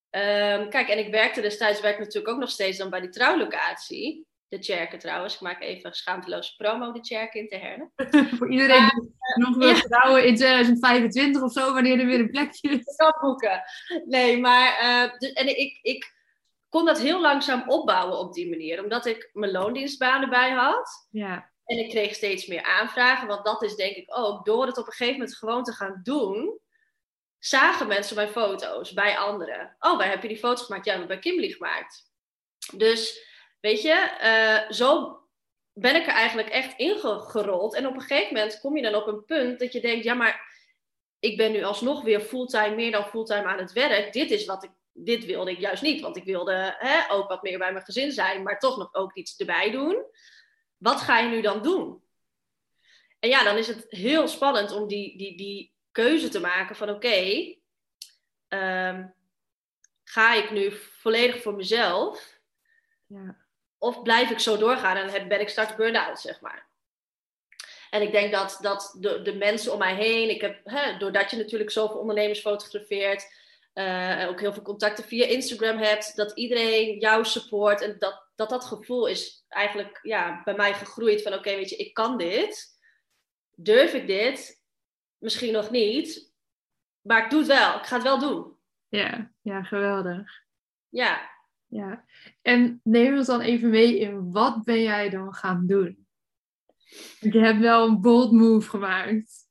Um, 0.10 0.70
kijk, 0.70 0.88
en 0.88 0.98
ik 0.98 1.12
werkte 1.12 1.42
destijds, 1.42 1.82
werk 1.82 2.00
natuurlijk 2.00 2.34
ook 2.34 2.40
nog 2.40 2.50
steeds 2.50 2.78
dan 2.78 2.90
bij 2.90 3.02
die 3.02 3.10
trouwlocatie 3.10 4.28
de 4.48 4.60
Tjerken 4.60 5.00
trouwens. 5.00 5.34
Ik 5.34 5.42
maak 5.42 5.62
even 5.62 5.86
een 5.86 5.94
schaamteloze 5.94 6.56
promo, 6.56 6.92
de 6.92 7.00
Tjerken 7.00 7.50
in 7.50 7.60
Herne. 7.60 7.90
Voor 8.38 8.52
iedereen 8.52 8.90
die 8.90 9.14
nog 9.36 9.56
wil 9.56 9.74
trouwen 9.74 10.26
in 10.26 10.36
2025 10.36 11.42
of 11.42 11.52
zo, 11.52 11.74
wanneer 11.74 12.00
er 12.00 12.06
weer 12.06 12.20
een 12.20 12.30
plekje 12.30 12.70
is. 12.70 12.96
Kan 12.96 13.14
boeken. 13.22 13.64
Nee, 14.06 14.40
maar 14.40 14.82
uh, 14.82 15.30
en 15.34 15.60
ik, 15.60 15.80
ik 15.82 16.15
kon 16.76 16.86
dat 16.86 17.00
heel 17.00 17.22
langzaam 17.22 17.70
opbouwen 17.70 18.18
op 18.18 18.34
die 18.34 18.50
manier. 18.50 18.84
Omdat 18.84 19.06
ik 19.06 19.30
mijn 19.34 19.52
loondienstbanen 19.52 20.30
bij 20.30 20.52
had. 20.52 21.08
Ja. 21.12 21.52
En 21.66 21.78
ik 21.78 21.90
kreeg 21.90 22.16
steeds 22.16 22.46
meer 22.46 22.64
aanvragen. 22.64 23.28
Want 23.28 23.46
dat 23.46 23.64
is 23.64 23.76
denk 23.76 23.96
ik 23.96 24.18
ook, 24.18 24.46
door 24.46 24.66
het 24.66 24.78
op 24.78 24.86
een 24.86 24.92
gegeven 24.92 25.20
moment 25.20 25.38
gewoon 25.38 25.64
te 25.64 25.74
gaan 25.74 26.00
doen... 26.04 26.60
zagen 27.40 27.88
mensen 27.88 28.16
mijn 28.16 28.30
foto's 28.30 28.94
bij 28.94 29.18
anderen. 29.18 29.76
Oh, 29.80 29.98
waar 29.98 30.10
heb 30.10 30.22
je 30.22 30.28
die 30.28 30.38
foto's 30.38 30.66
gemaakt? 30.66 30.86
Ja, 30.86 31.06
bij 31.06 31.20
Kimberly 31.20 31.52
gemaakt. 31.52 32.12
Dus 32.74 33.34
Weet 33.66 33.82
je, 33.82 34.18
uh, 34.24 34.72
zo 34.72 35.20
ben 35.74 35.96
ik 35.96 36.08
er 36.08 36.14
eigenlijk 36.14 36.50
echt 36.50 36.78
ingerold. 36.78 37.76
En 37.76 37.88
op 37.88 37.94
een 37.94 38.02
gegeven 38.02 38.34
moment 38.34 38.60
kom 38.60 38.76
je 38.76 38.82
dan 38.82 38.96
op 38.96 39.08
een 39.08 39.26
punt 39.26 39.60
dat 39.60 39.74
je 39.74 39.82
denkt, 39.82 40.04
ja, 40.04 40.14
maar 40.14 40.54
ik 41.20 41.38
ben 41.38 41.52
nu 41.52 41.64
alsnog 41.64 42.04
weer 42.04 42.20
fulltime, 42.20 42.76
meer 42.76 42.92
dan 42.92 43.06
fulltime 43.06 43.44
aan 43.44 43.58
het 43.58 43.72
werk. 43.72 44.14
Dit 44.14 44.32
is 44.32 44.46
wat 44.46 44.64
ik, 44.64 44.72
dit 44.98 45.26
wilde 45.26 45.52
ik 45.52 45.60
juist 45.60 45.82
niet, 45.82 46.02
want 46.02 46.18
ik 46.18 46.24
wilde 46.24 46.76
hè, 46.78 47.12
ook 47.12 47.30
wat 47.30 47.42
meer 47.42 47.58
bij 47.58 47.72
mijn 47.72 47.86
gezin 47.86 48.12
zijn, 48.12 48.44
maar 48.44 48.60
toch 48.60 48.78
nog 48.78 48.94
ook 48.94 49.16
iets 49.16 49.38
erbij 49.38 49.72
doen. 49.72 50.06
Wat 50.78 51.02
ga 51.02 51.20
je 51.20 51.30
nu 51.30 51.42
dan 51.42 51.62
doen? 51.62 52.04
En 53.20 53.30
ja, 53.30 53.44
dan 53.44 53.58
is 53.58 53.68
het 53.68 53.86
heel 53.90 54.28
spannend 54.28 54.72
om 54.72 54.88
die, 54.88 55.18
die, 55.18 55.38
die 55.38 55.74
keuze 55.92 56.30
te 56.30 56.40
maken 56.40 56.76
van 56.76 56.90
oké, 56.90 57.56
ehm, 58.48 59.08
ga 60.04 60.34
ik 60.34 60.52
nu 60.52 60.72
volledig 60.72 61.42
voor 61.42 61.56
mezelf? 61.56 62.40
Ja. 63.08 63.38
Of 63.78 64.02
blijf 64.02 64.30
ik 64.30 64.40
zo 64.40 64.58
doorgaan 64.58 64.98
en 64.98 65.28
ben 65.28 65.42
ik 65.42 65.50
straks 65.50 65.76
burn-out, 65.76 66.20
zeg 66.20 66.42
maar. 66.42 66.68
En 67.90 68.02
ik 68.02 68.12
denk 68.12 68.32
dat, 68.32 68.58
dat 68.62 68.96
de, 69.00 69.22
de 69.22 69.34
mensen 69.34 69.72
om 69.72 69.80
mij 69.80 69.96
heen, 69.96 70.30
ik 70.30 70.42
heb, 70.42 70.60
hè, 70.64 70.98
doordat 70.98 71.32
je 71.32 71.38
natuurlijk 71.38 71.72
zoveel 71.72 72.00
ondernemers 72.00 72.40
fotografeert, 72.40 73.44
uh, 73.76 74.26
ook 74.30 74.40
heel 74.40 74.54
veel 74.54 74.64
contacten 74.64 75.04
via 75.04 75.26
Instagram 75.26 75.78
hebt, 75.78 76.16
dat 76.16 76.38
iedereen 76.38 77.00
jou 77.00 77.26
support. 77.26 77.82
En 77.82 77.96
dat 78.00 78.26
dat, 78.36 78.50
dat 78.50 78.66
gevoel 78.66 79.08
is 79.08 79.46
eigenlijk 79.48 80.00
ja, 80.02 80.42
bij 80.44 80.56
mij 80.56 80.74
gegroeid 80.74 81.22
van 81.22 81.34
oké, 81.34 81.56
weet 81.56 81.70
je, 81.70 81.76
ik 81.76 81.94
kan 81.94 82.18
dit. 82.18 82.80
Durf 83.56 83.94
ik 83.94 84.08
dit? 84.08 84.64
Misschien 85.18 85.54
nog 85.54 85.72
niet. 85.72 86.34
Maar 87.02 87.24
ik 87.24 87.30
doe 87.30 87.40
het 87.40 87.48
wel. 87.48 87.78
Ik 87.78 87.86
ga 87.86 87.96
het 87.96 88.04
wel 88.04 88.20
doen. 88.20 88.58
Ja, 88.88 89.32
ja 89.42 89.64
geweldig. 89.64 90.44
Ja, 90.90 91.30
ja, 91.68 92.06
en 92.42 92.80
neem 92.84 93.18
ons 93.18 93.28
dan 93.28 93.42
even 93.42 93.70
mee 93.70 94.00
in 94.00 94.32
wat 94.32 94.64
ben 94.64 94.82
jij 94.82 95.10
dan 95.10 95.34
gaan 95.34 95.68
doen? 95.68 96.08
Je 97.20 97.40
hebt 97.40 97.60
wel 97.60 97.88
een 97.88 98.02
bold 98.02 98.32
move 98.32 98.70
gemaakt. 98.70 99.45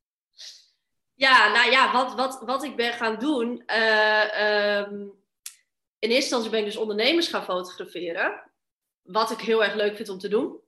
Ja, 1.14 1.52
nou 1.52 1.70
ja, 1.70 1.92
wat, 1.92 2.14
wat, 2.14 2.40
wat 2.40 2.62
ik 2.62 2.76
ben 2.76 2.92
gaan 2.92 3.18
doen. 3.18 3.62
Uh, 3.66 4.78
um, 4.78 5.22
in 5.98 6.10
eerste 6.10 6.14
instantie 6.14 6.50
ben 6.50 6.58
ik 6.58 6.64
dus 6.64 6.76
ondernemers 6.76 7.28
gaan 7.28 7.44
fotograferen. 7.44 8.52
wat 9.02 9.30
ik 9.30 9.40
heel 9.40 9.64
erg 9.64 9.74
leuk 9.74 9.96
vind 9.96 10.08
om 10.08 10.18
te 10.18 10.28
doen. 10.28 10.60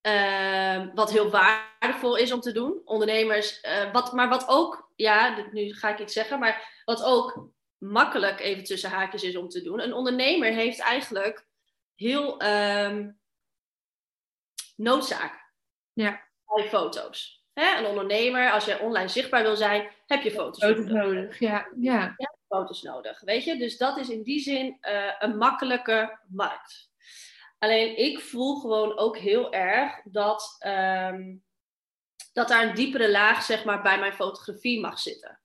Ehm, 0.00 0.94
wat 0.94 1.10
heel 1.10 1.30
waardevol 1.30 2.16
is 2.16 2.32
om 2.32 2.40
te 2.40 2.52
doen. 2.52 2.80
Ondernemers, 2.84 3.62
uh, 3.64 3.92
wat, 3.92 4.12
maar 4.12 4.28
wat 4.28 4.48
ook, 4.48 4.92
ja, 4.96 5.48
nu 5.52 5.74
ga 5.74 5.88
ik 5.88 5.98
iets 5.98 6.12
zeggen, 6.12 6.38
maar 6.38 6.82
wat 6.84 7.02
ook 7.02 7.48
makkelijk 7.78 8.40
even 8.40 8.64
tussen 8.64 8.90
haakjes 8.90 9.22
is 9.22 9.36
om 9.36 9.48
te 9.48 9.62
doen. 9.62 9.80
Een 9.80 9.92
ondernemer 9.92 10.52
heeft 10.52 10.78
eigenlijk 10.78 11.46
heel 11.94 12.42
um, 12.42 13.20
noodzaak 14.76 15.52
ja. 15.92 16.28
bij 16.46 16.68
foto's. 16.68 17.39
Hè? 17.52 17.78
Een 17.78 17.86
ondernemer, 17.86 18.50
als 18.50 18.64
je 18.64 18.80
online 18.80 19.08
zichtbaar 19.08 19.42
wil 19.42 19.56
zijn, 19.56 19.90
heb 20.06 20.22
je 20.22 20.30
foto's, 20.30 20.64
foto's 20.64 20.84
nodig. 20.84 21.38
Ja, 21.38 21.68
ja. 21.80 22.14
Je 22.16 22.28
foto's 22.48 22.82
nodig, 22.82 23.20
weet 23.20 23.44
je. 23.44 23.56
Dus 23.56 23.76
dat 23.76 23.96
is 23.96 24.08
in 24.08 24.22
die 24.22 24.40
zin 24.40 24.78
uh, 24.82 25.12
een 25.18 25.36
makkelijke 25.36 26.18
markt. 26.28 26.90
Alleen 27.58 27.98
ik 27.98 28.20
voel 28.20 28.60
gewoon 28.60 28.98
ook 28.98 29.18
heel 29.18 29.52
erg 29.52 30.00
dat, 30.04 30.56
um, 30.66 31.44
dat 32.32 32.48
daar 32.48 32.68
een 32.68 32.74
diepere 32.74 33.10
laag 33.10 33.42
zeg 33.42 33.64
maar, 33.64 33.82
bij 33.82 33.98
mijn 33.98 34.12
fotografie 34.12 34.80
mag 34.80 34.98
zitten. 34.98 35.40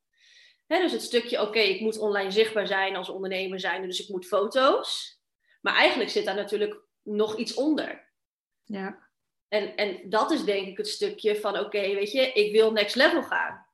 dus 0.68 0.92
het 0.92 1.02
stukje, 1.02 1.42
oké, 1.42 1.60
ik 1.60 1.80
moet 1.80 1.98
online 1.98 2.32
zichtbaar 2.32 2.68
zijn 2.68 2.96
als 2.96 3.10
ondernemer 3.10 3.60
zijn, 3.60 3.82
dus 3.82 4.00
ik 4.00 4.10
moet 4.10 4.28
foto's. 4.28 5.20
Maar 5.62 5.76
eigenlijk 5.76 6.10
zit 6.10 6.26
daar 6.26 6.36
natuurlijk 6.36 6.82
nog 7.02 7.38
iets 7.38 7.54
onder. 7.54 8.12
Ja. 8.64 9.05
En, 9.48 9.76
en 9.76 10.10
dat 10.10 10.32
is 10.32 10.44
denk 10.44 10.68
ik 10.68 10.78
het 10.78 10.88
stukje 10.88 11.40
van, 11.40 11.60
oké, 11.60 11.80
weet 11.80 12.12
je, 12.12 12.32
ik 12.32 12.52
wil 12.52 12.72
next 12.72 12.96
level 12.96 13.24
gaan. 13.24 13.66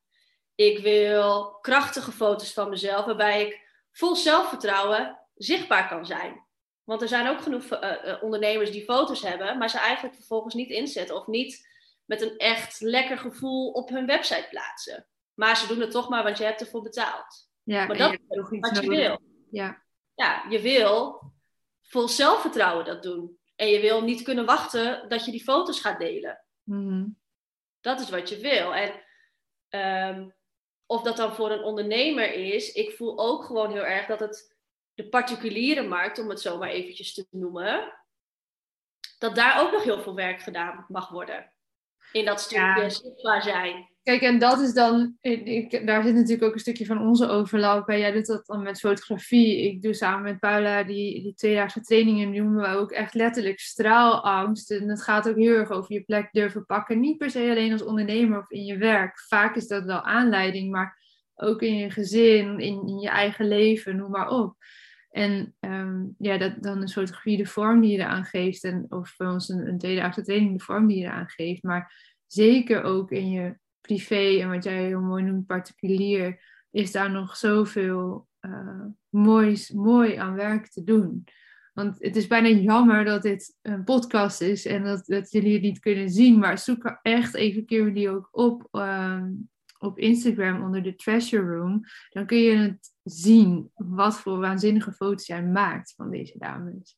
Ik 0.55 0.79
wil 0.79 1.57
krachtige 1.61 2.11
foto's 2.11 2.53
van 2.53 2.69
mezelf, 2.69 3.05
waarbij 3.05 3.45
ik 3.45 3.59
vol 3.91 4.15
zelfvertrouwen 4.15 5.19
zichtbaar 5.35 5.87
kan 5.87 6.05
zijn. 6.05 6.45
Want 6.83 7.01
er 7.01 7.07
zijn 7.07 7.27
ook 7.27 7.41
genoeg 7.41 7.63
uh, 7.71 8.23
ondernemers 8.23 8.71
die 8.71 8.83
foto's 8.83 9.21
hebben, 9.21 9.57
maar 9.57 9.69
ze 9.69 9.79
eigenlijk 9.79 10.15
vervolgens 10.15 10.53
niet 10.53 10.69
inzetten 10.69 11.15
of 11.15 11.27
niet 11.27 11.67
met 12.05 12.21
een 12.21 12.37
echt 12.37 12.81
lekker 12.81 13.17
gevoel 13.17 13.71
op 13.71 13.89
hun 13.89 14.05
website 14.05 14.47
plaatsen. 14.49 15.07
Maar 15.33 15.57
ze 15.57 15.67
doen 15.67 15.79
het 15.79 15.91
toch 15.91 16.09
maar, 16.09 16.23
want 16.23 16.37
je 16.37 16.43
hebt 16.43 16.61
ervoor 16.61 16.81
betaald. 16.81 17.49
Ja, 17.63 17.85
maar 17.85 17.97
dat 17.97 18.13
is 18.13 18.19
wat 18.59 18.83
je 18.83 18.89
wil. 18.89 19.21
Ja. 19.51 19.83
ja, 20.15 20.45
je 20.49 20.61
wil 20.61 21.21
vol 21.81 22.07
zelfvertrouwen 22.07 22.85
dat 22.85 23.03
doen. 23.03 23.39
En 23.61 23.67
je 23.67 23.79
wil 23.79 24.01
niet 24.01 24.21
kunnen 24.21 24.45
wachten 24.45 25.09
dat 25.09 25.25
je 25.25 25.31
die 25.31 25.43
foto's 25.43 25.79
gaat 25.79 25.99
delen. 25.99 26.45
Mm 26.63 27.19
Dat 27.81 27.99
is 27.99 28.09
wat 28.09 28.29
je 28.29 28.37
wil. 28.37 28.75
En 28.75 29.03
um, 30.09 30.35
of 30.85 31.01
dat 31.01 31.17
dan 31.17 31.33
voor 31.33 31.51
een 31.51 31.63
ondernemer 31.63 32.33
is, 32.33 32.71
ik 32.71 32.91
voel 32.91 33.19
ook 33.19 33.43
gewoon 33.43 33.71
heel 33.71 33.85
erg 33.85 34.05
dat 34.05 34.19
het 34.19 34.57
de 34.93 35.09
particuliere 35.09 35.87
markt, 35.87 36.19
om 36.19 36.29
het 36.29 36.41
zo 36.41 36.57
maar 36.57 36.69
eventjes 36.69 37.13
te 37.13 37.27
noemen, 37.29 37.93
dat 39.17 39.35
daar 39.35 39.61
ook 39.61 39.71
nog 39.71 39.83
heel 39.83 40.01
veel 40.01 40.15
werk 40.15 40.41
gedaan 40.41 40.85
mag 40.87 41.09
worden. 41.09 41.53
In 42.11 42.25
dat 42.25 42.41
stukje 42.41 42.81
ja. 42.81 42.89
zichtbaar 42.89 43.41
zijn. 43.41 43.90
Kijk, 44.03 44.21
en 44.21 44.39
dat 44.39 44.59
is 44.59 44.73
dan, 44.73 45.17
ik, 45.21 45.85
daar 45.85 46.03
zit 46.03 46.13
natuurlijk 46.13 46.43
ook 46.43 46.53
een 46.53 46.59
stukje 46.59 46.85
van 46.85 47.01
onze 47.01 47.27
overlap 47.27 47.85
bij. 47.85 47.99
Jij 47.99 48.11
doet 48.11 48.25
dat 48.25 48.45
dan 48.45 48.63
met 48.63 48.79
fotografie. 48.79 49.61
Ik 49.61 49.81
doe 49.81 49.93
samen 49.93 50.23
met 50.23 50.39
Paula 50.39 50.83
die, 50.83 51.21
die 51.21 51.33
tweedaagse 51.33 51.81
trainingen, 51.81 52.31
noemen 52.31 52.61
we 52.61 52.77
ook 52.77 52.91
echt 52.91 53.13
letterlijk 53.13 53.59
straalangst. 53.59 54.71
En 54.71 54.89
het 54.89 55.01
gaat 55.01 55.29
ook 55.29 55.35
heel 55.35 55.55
erg 55.55 55.69
over 55.69 55.93
je 55.93 56.03
plek 56.03 56.29
durven 56.31 56.65
pakken. 56.65 56.99
Niet 56.99 57.17
per 57.17 57.29
se 57.29 57.49
alleen 57.49 57.71
als 57.71 57.83
ondernemer 57.83 58.39
of 58.39 58.49
in 58.49 58.65
je 58.65 58.77
werk. 58.77 59.19
Vaak 59.19 59.55
is 59.55 59.67
dat 59.67 59.85
wel 59.85 60.01
aanleiding, 60.01 60.71
maar 60.71 60.99
ook 61.35 61.61
in 61.61 61.77
je 61.77 61.89
gezin, 61.89 62.59
in, 62.59 62.87
in 62.87 62.99
je 62.99 63.09
eigen 63.09 63.47
leven, 63.47 63.95
noem 63.95 64.11
maar 64.11 64.29
op. 64.29 64.55
En 65.09 65.55
um, 65.59 66.15
ja, 66.17 66.37
dat, 66.37 66.63
dan 66.63 66.83
is 66.83 66.93
fotografie 66.93 67.37
de 67.37 67.45
vorm 67.45 67.81
die 67.81 67.91
je 67.91 67.97
eraan 67.97 68.23
geeft. 68.23 68.63
En, 68.63 68.85
of 68.89 69.13
bij 69.17 69.27
ons 69.27 69.49
een, 69.49 69.67
een 69.67 69.77
tweede 69.77 70.21
training 70.23 70.57
de 70.57 70.63
vorm 70.63 70.87
die 70.87 70.97
je 70.97 71.05
eraan 71.05 71.29
geeft. 71.29 71.63
Maar 71.63 72.13
zeker 72.27 72.83
ook 72.83 73.11
in 73.11 73.29
je 73.29 73.59
privé 73.91 74.39
en 74.41 74.49
wat 74.49 74.63
jij 74.63 74.85
heel 74.85 75.01
mooi 75.01 75.23
noemt, 75.23 75.45
particulier, 75.45 76.39
is 76.71 76.91
daar 76.91 77.11
nog 77.11 77.35
zoveel 77.35 78.27
uh, 78.41 78.85
moois, 79.09 79.71
mooi 79.71 80.15
aan 80.15 80.33
werk 80.33 80.67
te 80.67 80.83
doen. 80.83 81.23
Want 81.73 81.95
het 81.99 82.15
is 82.15 82.27
bijna 82.27 82.47
jammer 82.47 83.05
dat 83.05 83.21
dit 83.21 83.57
een 83.61 83.83
podcast 83.83 84.41
is 84.41 84.65
en 84.65 84.83
dat, 84.83 85.05
dat 85.05 85.31
jullie 85.31 85.53
het 85.53 85.61
niet 85.61 85.79
kunnen 85.79 86.09
zien. 86.09 86.39
Maar 86.39 86.57
zoek 86.57 86.99
echt 87.01 87.33
even 87.33 87.93
die 87.93 88.09
ook 88.09 88.27
op 88.31 88.67
um, 88.71 89.49
op 89.77 89.97
Instagram 89.97 90.63
onder 90.63 90.83
de 90.83 90.95
Treasure 90.95 91.55
Room, 91.55 91.81
dan 92.09 92.25
kun 92.25 92.37
je 92.37 92.55
het 92.55 92.93
zien 93.03 93.71
wat 93.73 94.19
voor 94.19 94.39
waanzinnige 94.39 94.91
foto's 94.91 95.27
jij 95.27 95.43
maakt 95.43 95.93
van 95.95 96.09
deze 96.09 96.37
dames. 96.37 96.97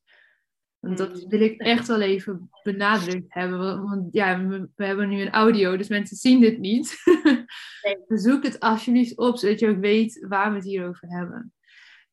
Want 0.84 0.98
dat 0.98 1.24
mm. 1.24 1.30
wil 1.30 1.42
ik 1.42 1.62
echt 1.62 1.88
wel 1.88 2.02
even 2.02 2.50
benadrukt 2.64 3.34
hebben. 3.34 3.84
Want 3.84 4.14
ja, 4.14 4.48
we, 4.48 4.70
hebben 4.76 5.10
nu 5.10 5.22
een 5.22 5.32
audio, 5.32 5.78
dus 5.78 5.88
mensen 5.88 6.18
zien 6.18 6.40
dit 6.40 6.60
niet. 6.60 6.96
Nee. 7.84 8.20
Zoek 8.20 8.44
het 8.44 8.60
alsjeblieft 8.60 9.18
op, 9.18 9.38
zodat 9.38 9.60
je 9.60 9.70
ook 9.70 9.80
weet 9.80 10.26
waar 10.28 10.50
we 10.50 10.56
het 10.56 10.66
hier 10.66 10.88
over 10.88 11.08
hebben. 11.08 11.54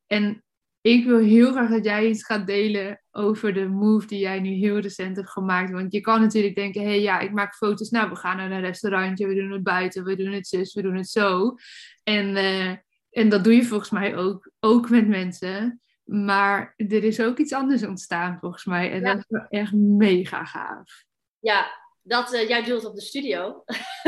En 0.07 0.45
ik 0.81 1.05
wil 1.05 1.19
heel 1.19 1.53
graag 1.53 1.71
dat 1.71 1.85
jij 1.85 2.09
iets 2.09 2.25
gaat 2.25 2.47
delen 2.47 3.03
over 3.11 3.55
de 3.55 3.69
move 3.69 4.07
die 4.07 4.19
jij 4.19 4.41
nu 4.41 4.51
heel 4.51 4.79
recent 4.79 5.17
hebt 5.17 5.31
gemaakt. 5.31 5.71
Want 5.71 5.93
je 5.93 6.01
kan 6.01 6.21
natuurlijk 6.21 6.55
denken, 6.55 6.83
hé 6.83 6.89
hey, 6.89 7.01
ja, 7.01 7.21
ik 7.21 7.33
maak 7.33 7.55
foto's. 7.55 7.91
Nou, 7.91 8.11
we 8.11 8.17
gaan 8.17 8.37
naar 8.37 8.51
een 8.51 8.61
restaurantje, 8.61 9.27
we 9.27 9.35
doen 9.35 9.51
het 9.51 9.63
buiten, 9.63 10.05
we 10.05 10.17
doen 10.17 10.33
het 10.33 10.47
zus, 10.47 10.75
we 10.75 10.83
doen 10.83 10.97
het 10.97 11.09
zo. 11.09 11.55
En, 12.03 12.37
uh, 12.37 12.71
en 13.11 13.29
dat 13.29 13.45
doe 13.45 13.55
je 13.55 13.65
volgens 13.65 13.91
mij 13.91 14.17
ook, 14.17 14.51
ook 14.61 14.91
met 14.91 15.09
mensen. 15.09 15.81
Maar 16.11 16.75
er 16.77 17.05
is 17.05 17.21
ook 17.21 17.39
iets 17.39 17.53
anders 17.53 17.85
ontstaan 17.85 18.39
volgens 18.41 18.65
mij. 18.65 18.93
En 18.93 19.03
dat 19.03 19.17
is 19.17 19.25
wel 19.29 19.47
echt 19.49 19.73
mega 19.73 20.45
gaaf. 20.45 21.05
Ja, 21.39 21.71
dat, 22.03 22.35
uh, 22.35 22.49
jij 22.49 22.63
doet 22.63 22.85
op 22.85 22.95
de 22.95 23.01
studio. 23.01 23.65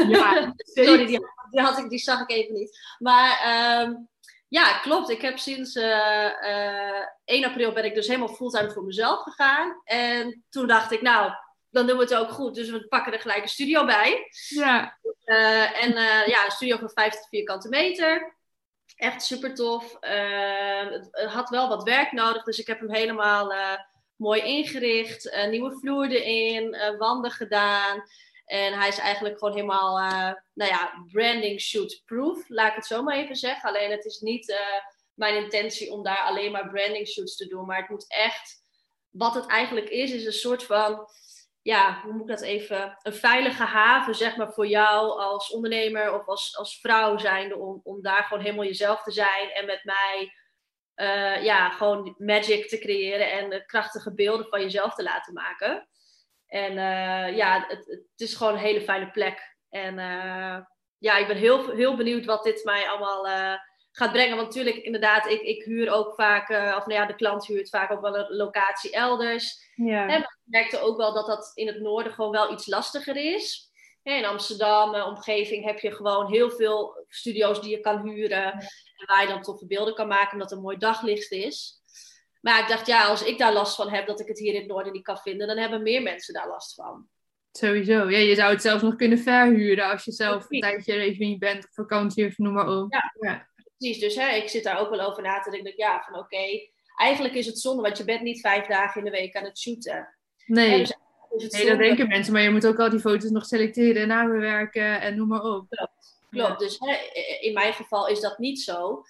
Ja, 0.08 0.52
Sorry, 0.56 1.06
die, 1.06 1.18
die, 1.50 1.60
had 1.60 1.78
ik, 1.78 1.88
die 1.88 1.98
zag 1.98 2.20
ik 2.20 2.30
even 2.30 2.54
niet. 2.54 2.78
Maar... 2.98 3.42
Uh, 3.88 3.96
ja, 4.48 4.78
klopt. 4.78 5.10
Ik 5.10 5.22
heb 5.22 5.38
sinds 5.38 5.76
uh, 5.76 6.30
uh, 6.42 7.04
1 7.24 7.44
april 7.44 7.72
ben 7.72 7.84
ik 7.84 7.94
dus 7.94 8.06
helemaal 8.06 8.34
fulltime 8.34 8.70
voor 8.70 8.84
mezelf 8.84 9.22
gegaan. 9.22 9.80
En 9.84 10.44
toen 10.48 10.66
dacht 10.66 10.92
ik, 10.92 11.02
nou, 11.02 11.32
dan 11.70 11.86
doen 11.86 11.96
we 11.96 12.02
het 12.02 12.14
ook 12.14 12.30
goed. 12.30 12.54
Dus 12.54 12.70
we 12.70 12.88
pakken 12.88 13.12
er 13.12 13.20
gelijk 13.20 13.42
een 13.42 13.48
studio 13.48 13.84
bij. 13.84 14.28
Ja. 14.48 14.98
En 15.80 15.92
ja, 16.26 16.44
een 16.44 16.50
studio 16.50 16.76
van 16.76 16.90
50 16.90 17.28
vierkante 17.28 17.68
meter. 17.68 18.36
Echt 19.02 19.22
super 19.22 19.54
tof. 19.54 19.96
het 20.00 21.10
had 21.26 21.48
wel 21.48 21.68
wat 21.68 21.82
werk 21.82 22.12
nodig, 22.12 22.42
dus 22.42 22.58
ik 22.58 22.66
heb 22.66 22.80
hem 22.80 22.92
helemaal 22.92 23.52
mooi 24.16 24.42
ingericht. 24.42 25.36
nieuwe 25.50 25.78
vloer 25.78 26.10
erin, 26.10 26.76
wanden 26.98 27.30
gedaan. 27.30 28.02
En 28.44 28.72
hij 28.72 28.88
is 28.88 28.98
eigenlijk 28.98 29.38
gewoon 29.38 29.54
helemaal, 29.54 29.94
nou 30.54 30.70
ja, 30.70 31.04
branding 31.12 31.60
shoot 31.60 32.02
proof, 32.04 32.48
laat 32.48 32.68
ik 32.68 32.74
het 32.74 32.86
zo 32.86 33.02
maar 33.02 33.16
even 33.16 33.36
zeggen. 33.36 33.68
Alleen 33.68 33.90
het 33.90 34.04
is 34.04 34.20
niet 34.20 34.56
mijn 35.14 35.42
intentie 35.42 35.92
om 35.92 36.02
daar 36.02 36.22
alleen 36.22 36.52
maar 36.52 36.70
branding 36.70 37.08
shoots 37.08 37.36
te 37.36 37.46
doen. 37.46 37.66
Maar 37.66 37.80
het 37.80 37.88
moet 37.88 38.04
echt, 38.08 38.64
wat 39.10 39.34
het 39.34 39.46
eigenlijk 39.46 39.88
is, 39.88 40.10
is 40.10 40.26
een 40.26 40.32
soort 40.32 40.64
van, 40.64 41.08
ja, 41.62 42.00
hoe 42.02 42.12
moet 42.12 42.22
ik 42.22 42.36
dat 42.36 42.40
even, 42.40 42.96
een 43.02 43.14
veilige 43.14 43.62
haven, 43.62 44.14
zeg 44.14 44.36
maar, 44.36 44.52
voor 44.52 44.66
jou 44.66 45.20
als 45.20 45.50
ondernemer 45.50 46.14
of 46.20 46.26
als, 46.26 46.56
als 46.56 46.80
vrouw 46.80 47.18
zijnde. 47.18 47.58
Om, 47.58 47.80
om 47.82 48.02
daar 48.02 48.24
gewoon 48.24 48.42
helemaal 48.42 48.64
jezelf 48.64 49.02
te 49.02 49.10
zijn 49.10 49.50
en 49.50 49.66
met 49.66 49.84
mij, 49.84 50.32
uh, 50.96 51.44
ja, 51.44 51.70
gewoon 51.70 52.14
magic 52.18 52.68
te 52.68 52.78
creëren 52.78 53.30
en 53.30 53.66
krachtige 53.66 54.14
beelden 54.14 54.46
van 54.46 54.60
jezelf 54.60 54.94
te 54.94 55.02
laten 55.02 55.32
maken. 55.32 55.88
En 56.46 56.72
uh, 56.72 57.36
ja, 57.36 57.64
het, 57.68 57.86
het, 57.86 58.20
is 58.20 58.34
gewoon 58.34 58.52
een 58.52 58.58
hele 58.58 58.80
fijne 58.80 59.10
plek. 59.10 59.56
En 59.68 59.98
uh, 59.98 60.58
ja, 60.98 61.16
ik 61.16 61.26
ben 61.26 61.36
heel, 61.36 61.70
heel 61.70 61.96
benieuwd 61.96 62.24
wat 62.24 62.44
dit 62.44 62.64
mij 62.64 62.88
allemaal 62.88 63.26
gaat 63.92 64.12
brengen. 64.12 64.36
Want 64.36 64.48
natuurlijk, 64.48 64.76
inderdaad, 64.76 65.26
ik, 65.26 65.40
ik 65.40 65.64
huur 65.64 65.92
ook 65.92 66.14
vaak, 66.14 66.48
of 66.50 66.86
nou 66.86 66.92
ja, 66.92 67.06
de 67.06 67.14
klant 67.14 67.46
huurt 67.46 67.68
vaak 67.68 67.90
ook 67.90 68.00
wel 68.00 68.16
een 68.16 68.36
locatie 68.36 68.92
elders. 68.92 69.70
Ja. 69.74 70.08
En 70.08 70.20
ik 70.20 70.38
merkte 70.44 70.80
ook 70.80 70.96
wel 70.96 71.12
dat 71.14 71.26
dat 71.26 71.52
in 71.54 71.66
het 71.66 71.80
noorden 71.80 72.12
gewoon 72.12 72.30
wel 72.30 72.52
iets 72.52 72.66
lastiger 72.66 73.16
is. 73.16 73.70
In 74.02 74.24
Amsterdam, 74.24 74.94
omgeving, 74.94 75.64
heb 75.64 75.78
je 75.78 75.92
gewoon 75.92 76.32
heel 76.32 76.50
veel 76.50 77.04
studio's 77.08 77.60
die 77.60 77.70
je 77.70 77.80
kan 77.80 78.08
huren. 78.08 78.52
En 78.52 79.06
waar 79.06 79.22
je 79.22 79.28
dan 79.28 79.42
toffe 79.42 79.66
beelden 79.66 79.94
kan 79.94 80.08
maken, 80.08 80.32
omdat 80.32 80.50
er 80.50 80.60
mooi 80.60 80.76
daglicht 80.76 81.30
is. 81.30 81.80
Maar 82.40 82.60
ik 82.60 82.68
dacht, 82.68 82.86
ja, 82.86 83.06
als 83.06 83.24
ik 83.24 83.38
daar 83.38 83.52
last 83.52 83.76
van 83.76 83.88
heb, 83.88 84.06
dat 84.06 84.20
ik 84.20 84.28
het 84.28 84.38
hier 84.38 84.54
in 84.54 84.60
het 84.60 84.68
noorden 84.68 84.92
niet 84.92 85.02
kan 85.02 85.18
vinden, 85.18 85.46
dan 85.46 85.56
hebben 85.56 85.82
meer 85.82 86.02
mensen 86.02 86.34
daar 86.34 86.48
last 86.48 86.74
van. 86.74 87.08
Sowieso. 87.52 88.10
Ja, 88.10 88.18
je 88.18 88.34
zou 88.34 88.52
het 88.52 88.62
zelfs 88.62 88.82
nog 88.82 88.96
kunnen 88.96 89.18
verhuren 89.18 89.90
als 89.90 90.04
je 90.04 90.12
zelf 90.12 90.46
een 90.48 90.60
tijdje 90.60 90.94
even 90.94 91.26
niet 91.26 91.38
bent, 91.38 91.66
vakantie 91.70 92.26
of 92.26 92.38
noem 92.38 92.52
maar 92.52 92.68
op. 92.68 92.92
Ja, 92.92 93.12
ja. 93.20 93.50
Precies. 93.82 94.00
Dus 94.00 94.14
hè, 94.14 94.36
ik 94.36 94.48
zit 94.48 94.64
daar 94.64 94.78
ook 94.78 94.90
wel 94.90 95.00
over 95.00 95.22
na 95.22 95.40
te 95.40 95.50
denken. 95.50 95.70
Ik 95.70 95.76
ja, 95.76 96.04
van 96.10 96.20
oké, 96.20 96.68
eigenlijk 96.96 97.34
is 97.34 97.46
het 97.46 97.58
zonde, 97.58 97.82
want 97.82 97.98
je 97.98 98.04
bent 98.04 98.22
niet 98.22 98.40
vijf 98.40 98.66
dagen 98.66 98.98
in 98.98 99.04
de 99.04 99.18
week 99.18 99.36
aan 99.36 99.44
het 99.44 99.58
shooten. 99.58 100.16
Nee. 100.46 100.86
dus 101.36 101.50
nee, 101.50 101.66
dat 101.66 101.78
denken 101.78 102.08
mensen, 102.08 102.32
maar 102.32 102.42
je 102.42 102.50
moet 102.50 102.66
ook 102.66 102.78
al 102.78 102.90
die 102.90 103.00
foto's 103.00 103.30
nog 103.30 103.46
selecteren 103.46 104.02
en 104.02 104.08
nabewerken 104.08 105.00
en 105.00 105.16
noem 105.16 105.28
maar 105.28 105.42
op. 105.42 105.66
Klopt. 105.68 106.20
Klopt. 106.30 106.58
Dus 106.58 106.78
hè, 106.78 106.96
in 107.40 107.52
mijn 107.52 107.72
geval 107.72 108.08
is 108.08 108.20
dat 108.20 108.38
niet 108.38 108.60
zo. 108.60 109.02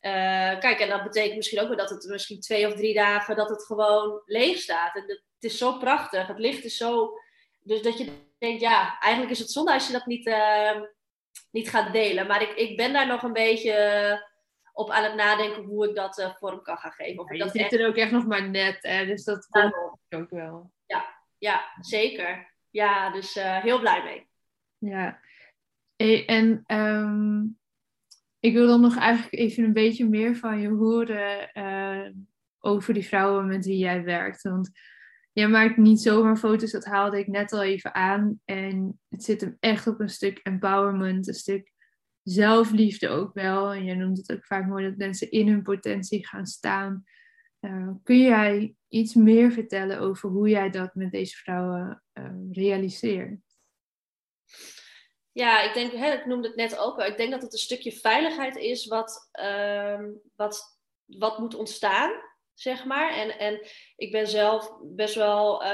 Eh, 0.00 0.58
kijk, 0.58 0.78
en 0.78 0.88
dat 0.88 1.02
betekent 1.02 1.36
misschien 1.36 1.60
ook 1.60 1.68
wel 1.68 1.76
dat 1.76 1.90
het 1.90 2.04
misschien 2.04 2.40
twee 2.40 2.66
of 2.66 2.74
drie 2.74 2.94
dagen 2.94 3.36
dat 3.36 3.48
het 3.48 3.64
gewoon 3.64 4.22
leeg 4.24 4.58
staat. 4.58 4.94
En 4.94 5.02
het 5.06 5.22
is 5.40 5.58
zo 5.58 5.78
prachtig, 5.78 6.26
het 6.26 6.38
licht 6.38 6.64
is 6.64 6.76
zo. 6.76 7.10
Dus 7.62 7.82
dat 7.82 7.98
je 7.98 8.08
denkt, 8.38 8.60
ja, 8.60 8.98
eigenlijk 9.00 9.32
is 9.32 9.38
het 9.38 9.50
zonde 9.50 9.72
als 9.72 9.86
je 9.86 9.92
dat 9.92 10.06
niet, 10.06 10.26
uh, 10.26 10.80
niet 11.54 11.68
gaat 11.68 11.92
delen. 11.92 12.26
Maar 12.26 12.42
ik, 12.42 12.52
ik 12.54 12.76
ben 12.76 12.92
daar 12.92 13.06
nog 13.06 13.22
een 13.22 13.32
beetje 13.32 14.32
op 14.72 14.90
aan 14.90 15.04
het 15.04 15.14
nadenken 15.14 15.62
hoe 15.62 15.88
ik 15.88 15.94
dat 15.94 16.18
uh, 16.18 16.34
vorm 16.34 16.62
kan 16.62 16.76
gaan 16.76 16.92
geven. 16.92 17.22
Of 17.22 17.32
ja, 17.32 17.44
dat 17.44 17.54
zit 17.54 17.72
er 17.72 17.86
ook 17.86 17.96
echt 17.96 18.10
nog 18.10 18.26
maar 18.26 18.50
net, 18.50 18.78
hè? 18.80 19.06
dus 19.06 19.24
dat 19.24 19.46
komt 19.46 19.98
ook 20.08 20.30
wel. 20.30 20.72
Ja, 20.86 21.04
ja 21.38 21.62
zeker. 21.80 22.52
Ja, 22.70 23.10
dus 23.10 23.36
uh, 23.36 23.58
heel 23.58 23.80
blij 23.80 24.02
mee. 24.02 24.28
Ja, 24.78 25.20
hey, 25.96 26.26
en 26.26 26.64
um, 26.66 27.58
ik 28.40 28.52
wil 28.52 28.66
dan 28.66 28.80
nog 28.80 28.96
eigenlijk 28.96 29.34
even 29.34 29.64
een 29.64 29.72
beetje 29.72 30.08
meer 30.08 30.36
van 30.36 30.60
je 30.60 30.68
horen 30.68 31.50
uh, 31.54 32.10
over 32.58 32.94
die 32.94 33.06
vrouwen 33.06 33.46
met 33.46 33.64
wie 33.64 33.78
jij 33.78 34.02
werkt. 34.02 34.42
Want 34.42 34.70
jij 35.34 35.48
maakt 35.48 35.76
niet 35.76 36.00
zomaar 36.00 36.36
foto's, 36.36 36.70
dat 36.70 36.84
haalde 36.84 37.18
ik 37.18 37.26
net 37.26 37.52
al 37.52 37.62
even 37.62 37.94
aan. 37.94 38.40
En 38.44 39.00
het 39.08 39.24
zit 39.24 39.40
hem 39.40 39.56
echt 39.60 39.86
op 39.86 40.00
een 40.00 40.08
stuk 40.08 40.38
empowerment, 40.42 41.28
een 41.28 41.34
stuk 41.34 41.72
zelfliefde 42.22 43.08
ook 43.08 43.34
wel. 43.34 43.72
En 43.72 43.84
jij 43.84 43.94
noemt 43.94 44.16
het 44.16 44.32
ook 44.32 44.46
vaak 44.46 44.66
mooi 44.66 44.84
dat 44.84 44.96
mensen 44.96 45.30
in 45.30 45.48
hun 45.48 45.62
potentie 45.62 46.26
gaan 46.26 46.46
staan. 46.46 47.04
Uh, 47.60 47.90
kun 48.02 48.18
jij 48.18 48.74
iets 48.88 49.14
meer 49.14 49.52
vertellen 49.52 50.00
over 50.00 50.28
hoe 50.30 50.48
jij 50.48 50.70
dat 50.70 50.94
met 50.94 51.10
deze 51.10 51.36
vrouwen 51.36 52.02
uh, 52.12 52.30
realiseert? 52.50 53.40
Ja, 55.32 55.62
ik 55.62 55.74
denk, 55.74 55.92
hè, 55.92 56.12
ik 56.12 56.26
noemde 56.26 56.46
het 56.46 56.56
net 56.56 56.78
ook 56.78 56.98
al, 56.98 57.06
ik 57.06 57.16
denk 57.16 57.30
dat 57.30 57.42
het 57.42 57.52
een 57.52 57.58
stukje 57.58 57.92
veiligheid 57.92 58.56
is 58.56 58.86
wat, 58.86 59.30
uh, 59.40 60.04
wat, 60.36 60.78
wat 61.04 61.38
moet 61.38 61.54
ontstaan, 61.54 62.10
zeg 62.54 62.84
maar. 62.84 63.14
En, 63.14 63.38
en 63.38 63.66
ik 63.96 64.12
ben 64.12 64.26
zelf 64.26 64.72
best 64.82 65.14
wel 65.14 65.64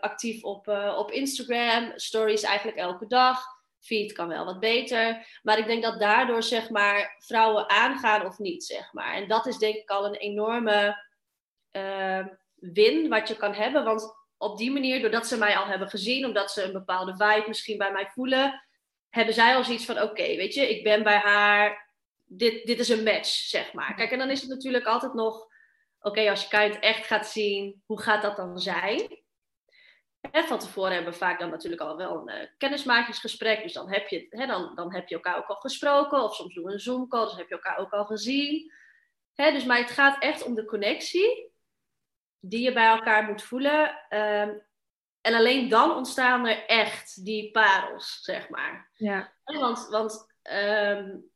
actief 0.00 0.44
op, 0.44 0.68
op 0.96 1.10
Instagram, 1.10 1.92
stories 1.94 2.42
eigenlijk 2.42 2.78
elke 2.78 3.06
dag 3.06 3.58
feed 3.80 4.12
kan 4.12 4.28
wel 4.28 4.44
wat 4.44 4.60
beter. 4.60 5.26
Maar 5.42 5.58
ik 5.58 5.66
denk 5.66 5.82
dat 5.82 6.00
daardoor, 6.00 6.42
zeg 6.42 6.70
maar, 6.70 7.16
vrouwen 7.18 7.70
aangaan 7.70 8.26
of 8.26 8.38
niet, 8.38 8.64
zeg 8.64 8.92
maar. 8.92 9.14
En 9.14 9.28
dat 9.28 9.46
is 9.46 9.58
denk 9.58 9.74
ik 9.74 9.90
al 9.90 10.04
een 10.04 10.14
enorme 10.14 11.04
uh, 11.72 12.26
win 12.54 13.08
wat 13.08 13.28
je 13.28 13.36
kan 13.36 13.54
hebben. 13.54 13.84
Want 13.84 14.14
op 14.36 14.58
die 14.58 14.70
manier, 14.70 15.00
doordat 15.00 15.26
ze 15.26 15.38
mij 15.38 15.56
al 15.56 15.66
hebben 15.66 15.88
gezien, 15.88 16.24
omdat 16.24 16.50
ze 16.50 16.62
een 16.62 16.72
bepaalde 16.72 17.12
vibe 17.16 17.44
misschien 17.46 17.78
bij 17.78 17.92
mij 17.92 18.06
voelen, 18.06 18.62
hebben 19.08 19.34
zij 19.34 19.56
al 19.56 19.64
zoiets 19.64 19.84
van: 19.84 20.02
oké, 20.02 20.36
weet 20.36 20.54
je, 20.54 20.70
ik 20.70 20.84
ben 20.84 21.02
bij 21.02 21.18
haar. 21.18 21.88
Dit, 22.32 22.66
dit 22.66 22.78
is 22.78 22.88
een 22.88 23.02
match, 23.02 23.28
zeg 23.28 23.72
maar. 23.72 23.94
Kijk, 23.94 24.10
en 24.10 24.18
dan 24.18 24.30
is 24.30 24.40
het 24.40 24.50
natuurlijk 24.50 24.86
altijd 24.86 25.14
nog: 25.14 25.46
oké, 26.00 26.30
als 26.30 26.48
je 26.50 26.56
het 26.56 26.78
echt 26.78 27.06
gaat 27.06 27.26
zien, 27.26 27.82
hoe 27.86 28.00
gaat 28.00 28.22
dat 28.22 28.36
dan 28.36 28.58
zijn? 28.58 29.18
En 30.30 30.44
van 30.44 30.58
tevoren 30.58 30.92
hebben 30.92 31.12
we 31.12 31.18
vaak 31.18 31.40
dan 31.40 31.50
natuurlijk 31.50 31.82
al 31.82 31.96
wel 31.96 32.28
een 32.28 32.40
uh, 32.40 32.46
kennismakingsgesprek. 32.56 33.62
Dus 33.62 33.72
dan 33.72 33.90
heb, 33.92 34.08
je, 34.08 34.26
hè, 34.30 34.46
dan, 34.46 34.74
dan 34.74 34.94
heb 34.94 35.08
je 35.08 35.14
elkaar 35.14 35.38
ook 35.38 35.46
al 35.46 35.56
gesproken. 35.56 36.22
Of 36.22 36.34
soms 36.34 36.54
doen 36.54 36.64
we 36.64 36.72
een 36.72 36.80
Zoom-call, 36.80 37.24
dus 37.24 37.36
heb 37.36 37.48
je 37.48 37.54
elkaar 37.54 37.78
ook 37.78 37.92
al 37.92 38.04
gezien. 38.04 38.72
Hè, 39.34 39.52
dus, 39.52 39.64
maar 39.64 39.78
het 39.78 39.90
gaat 39.90 40.22
echt 40.22 40.42
om 40.42 40.54
de 40.54 40.64
connectie 40.64 41.52
die 42.40 42.62
je 42.62 42.72
bij 42.72 42.86
elkaar 42.86 43.24
moet 43.24 43.42
voelen. 43.42 43.88
Um, 44.10 44.68
en 45.20 45.34
alleen 45.34 45.68
dan 45.68 45.96
ontstaan 45.96 46.46
er 46.46 46.66
echt 46.66 47.24
die 47.24 47.50
parels, 47.50 48.18
zeg 48.22 48.48
maar. 48.48 48.90
Ja. 48.94 49.32
Want, 49.44 49.88
want 49.88 50.34
um, 50.42 51.30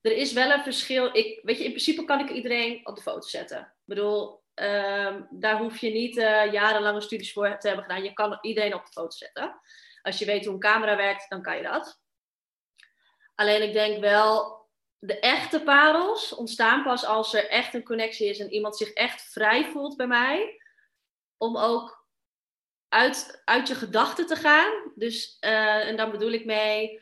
er 0.00 0.12
is 0.12 0.32
wel 0.32 0.50
een 0.50 0.62
verschil. 0.62 1.16
Ik, 1.16 1.40
weet 1.42 1.58
je, 1.58 1.64
in 1.64 1.70
principe 1.70 2.04
kan 2.04 2.20
ik 2.20 2.30
iedereen 2.30 2.86
op 2.86 2.96
de 2.96 3.02
foto 3.02 3.28
zetten. 3.28 3.73
Ik 3.86 3.94
bedoel, 3.94 4.42
Um, 4.60 5.26
daar 5.30 5.58
hoef 5.58 5.78
je 5.78 5.90
niet 5.90 6.16
uh, 6.16 6.52
jarenlange 6.52 7.00
studies 7.00 7.32
voor 7.32 7.58
te 7.58 7.66
hebben 7.66 7.84
gedaan. 7.84 8.04
Je 8.04 8.12
kan 8.12 8.38
iedereen 8.40 8.74
op 8.74 8.84
de 8.84 8.92
foto 8.92 9.16
zetten. 9.16 9.60
Als 10.02 10.18
je 10.18 10.24
weet 10.24 10.44
hoe 10.44 10.54
een 10.54 10.60
camera 10.60 10.96
werkt, 10.96 11.28
dan 11.28 11.42
kan 11.42 11.56
je 11.56 11.62
dat. 11.62 12.00
Alleen 13.34 13.62
ik 13.62 13.72
denk 13.72 14.00
wel, 14.00 14.62
de 14.98 15.20
echte 15.20 15.62
parels 15.62 16.34
ontstaan 16.34 16.82
pas 16.82 17.04
als 17.04 17.34
er 17.34 17.48
echt 17.48 17.74
een 17.74 17.84
connectie 17.84 18.28
is 18.28 18.38
en 18.38 18.52
iemand 18.52 18.76
zich 18.76 18.92
echt 18.92 19.22
vrij 19.22 19.64
voelt 19.64 19.96
bij 19.96 20.06
mij. 20.06 20.62
Om 21.36 21.56
ook 21.56 22.06
uit, 22.88 23.42
uit 23.44 23.68
je 23.68 23.74
gedachten 23.74 24.26
te 24.26 24.36
gaan. 24.36 24.92
Dus, 24.94 25.36
uh, 25.40 25.88
en 25.88 25.96
dan 25.96 26.10
bedoel 26.10 26.32
ik 26.32 26.44
mee. 26.44 27.00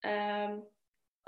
Um, 0.00 0.68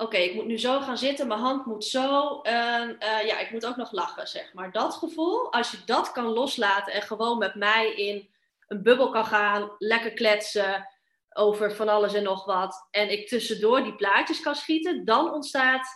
oké, 0.01 0.17
ik 0.17 0.35
moet 0.35 0.47
nu 0.47 0.59
zo 0.59 0.81
gaan 0.81 0.99
zitten, 0.99 1.29
mijn 1.29 1.41
hand 1.41 1.67
moet 1.67 1.85
zo. 1.85 2.41
En 2.41 2.91
uh, 2.91 3.27
ja, 3.27 3.39
ik 3.39 3.51
moet 3.51 3.67
ook 3.67 3.77
nog 3.77 3.93
lachen, 3.93 4.29
zeg 4.29 4.55
maar. 4.55 4.73
Dat 4.73 4.95
gevoel, 4.95 5.53
als 5.53 5.71
je 5.71 5.79
dat 5.85 6.13
kan 6.13 6.25
loslaten 6.25 6.93
en 6.93 7.03
gewoon 7.03 7.39
met 7.39 7.55
mij 7.55 7.95
in 7.95 8.29
een 8.67 8.83
bubbel 8.83 9.11
kan 9.11 9.25
gaan, 9.25 9.71
lekker 9.79 10.13
kletsen 10.13 10.89
over 11.33 11.73
van 11.73 11.89
alles 11.89 12.15
en 12.15 12.23
nog 12.23 12.45
wat. 12.45 12.89
En 12.91 13.13
ik 13.13 13.29
tussendoor 13.29 13.83
die 13.83 13.95
plaatjes 13.95 14.41
kan 14.41 14.55
schieten, 14.55 15.05
dan 15.05 15.33
ontstaat 15.33 15.89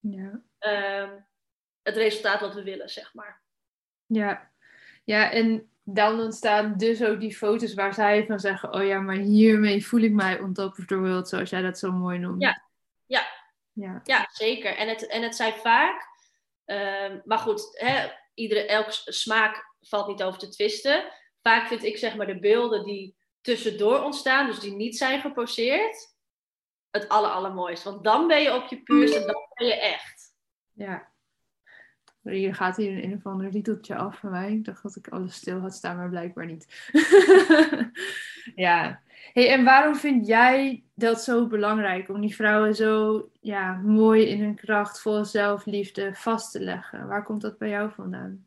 ja. 0.00 0.40
uh, 0.60 1.10
het 1.82 1.96
resultaat 1.96 2.40
wat 2.40 2.54
we 2.54 2.62
willen, 2.62 2.88
zeg 2.88 3.14
maar. 3.14 3.42
Ja, 4.06 4.50
ja 5.04 5.30
en 5.30 5.70
dan 5.82 6.20
ontstaan 6.20 6.76
dus 6.76 7.04
ook 7.04 7.20
die 7.20 7.36
foto's 7.36 7.74
waar 7.74 7.94
zij 7.94 8.26
van 8.26 8.38
zeggen: 8.38 8.74
Oh 8.74 8.84
ja, 8.84 9.00
maar 9.00 9.16
hiermee 9.16 9.86
voel 9.86 10.00
ik 10.00 10.12
mij 10.12 10.40
on 10.40 10.52
top 10.52 10.78
of 10.78 10.86
the 10.86 10.98
world, 10.98 11.28
zoals 11.28 11.50
jij 11.50 11.62
dat 11.62 11.78
zo 11.78 11.92
mooi 11.92 12.18
noemt. 12.18 12.42
Ja, 12.42 12.62
ja. 13.06 13.35
Ja. 13.76 14.00
ja, 14.04 14.28
zeker. 14.32 14.76
En 14.76 14.88
het, 14.88 15.06
en 15.06 15.22
het 15.22 15.36
zijn 15.36 15.54
vaak, 15.54 16.08
uh, 16.66 17.12
maar 17.24 17.38
goed, 17.38 17.78
hè, 17.78 18.08
iedere, 18.34 18.66
elk 18.66 18.90
smaak 18.90 19.74
valt 19.80 20.06
niet 20.06 20.22
over 20.22 20.38
te 20.38 20.48
twisten. 20.48 21.12
Vaak 21.42 21.66
vind 21.66 21.84
ik 21.84 21.96
zeg 21.96 22.16
maar 22.16 22.26
de 22.26 22.38
beelden 22.38 22.84
die 22.84 23.16
tussendoor 23.40 24.02
ontstaan, 24.02 24.46
dus 24.46 24.58
die 24.58 24.72
niet 24.72 24.96
zijn 24.96 25.20
geposeerd, 25.20 26.16
het 26.90 27.08
aller, 27.08 27.30
allermooiste. 27.30 27.90
Want 27.90 28.04
dan 28.04 28.26
ben 28.26 28.42
je 28.42 28.54
op 28.54 28.66
je 28.66 28.82
puurste, 28.82 29.18
dan 29.18 29.48
ben 29.54 29.66
je 29.66 29.74
echt. 29.74 30.34
Ja. 30.72 31.14
Hier 32.30 32.54
gaat 32.54 32.76
hier 32.76 32.90
een, 32.90 33.04
een 33.04 33.16
of 33.16 33.26
ander 33.26 33.50
rieteltje 33.50 33.96
af 33.96 34.18
van 34.18 34.30
mij. 34.30 34.52
Ik 34.52 34.64
dacht 34.64 34.82
dat 34.82 34.96
ik 34.96 35.08
alles 35.08 35.34
stil 35.34 35.60
had 35.60 35.74
staan, 35.74 35.96
maar 35.96 36.08
blijkbaar 36.08 36.46
niet. 36.46 36.90
ja. 38.66 39.00
Hey, 39.32 39.52
en 39.52 39.64
waarom 39.64 39.96
vind 39.96 40.26
jij 40.26 40.84
dat 40.94 41.22
zo 41.22 41.46
belangrijk 41.46 42.08
om 42.08 42.20
die 42.20 42.34
vrouwen 42.34 42.74
zo 42.74 43.30
ja, 43.40 43.72
mooi 43.74 44.26
in 44.26 44.40
hun 44.40 44.54
kracht, 44.54 45.00
vol 45.00 45.24
zelfliefde 45.24 46.14
vast 46.14 46.52
te 46.52 46.60
leggen? 46.60 47.08
Waar 47.08 47.24
komt 47.24 47.40
dat 47.40 47.58
bij 47.58 47.68
jou 47.68 47.90
vandaan? 47.92 48.46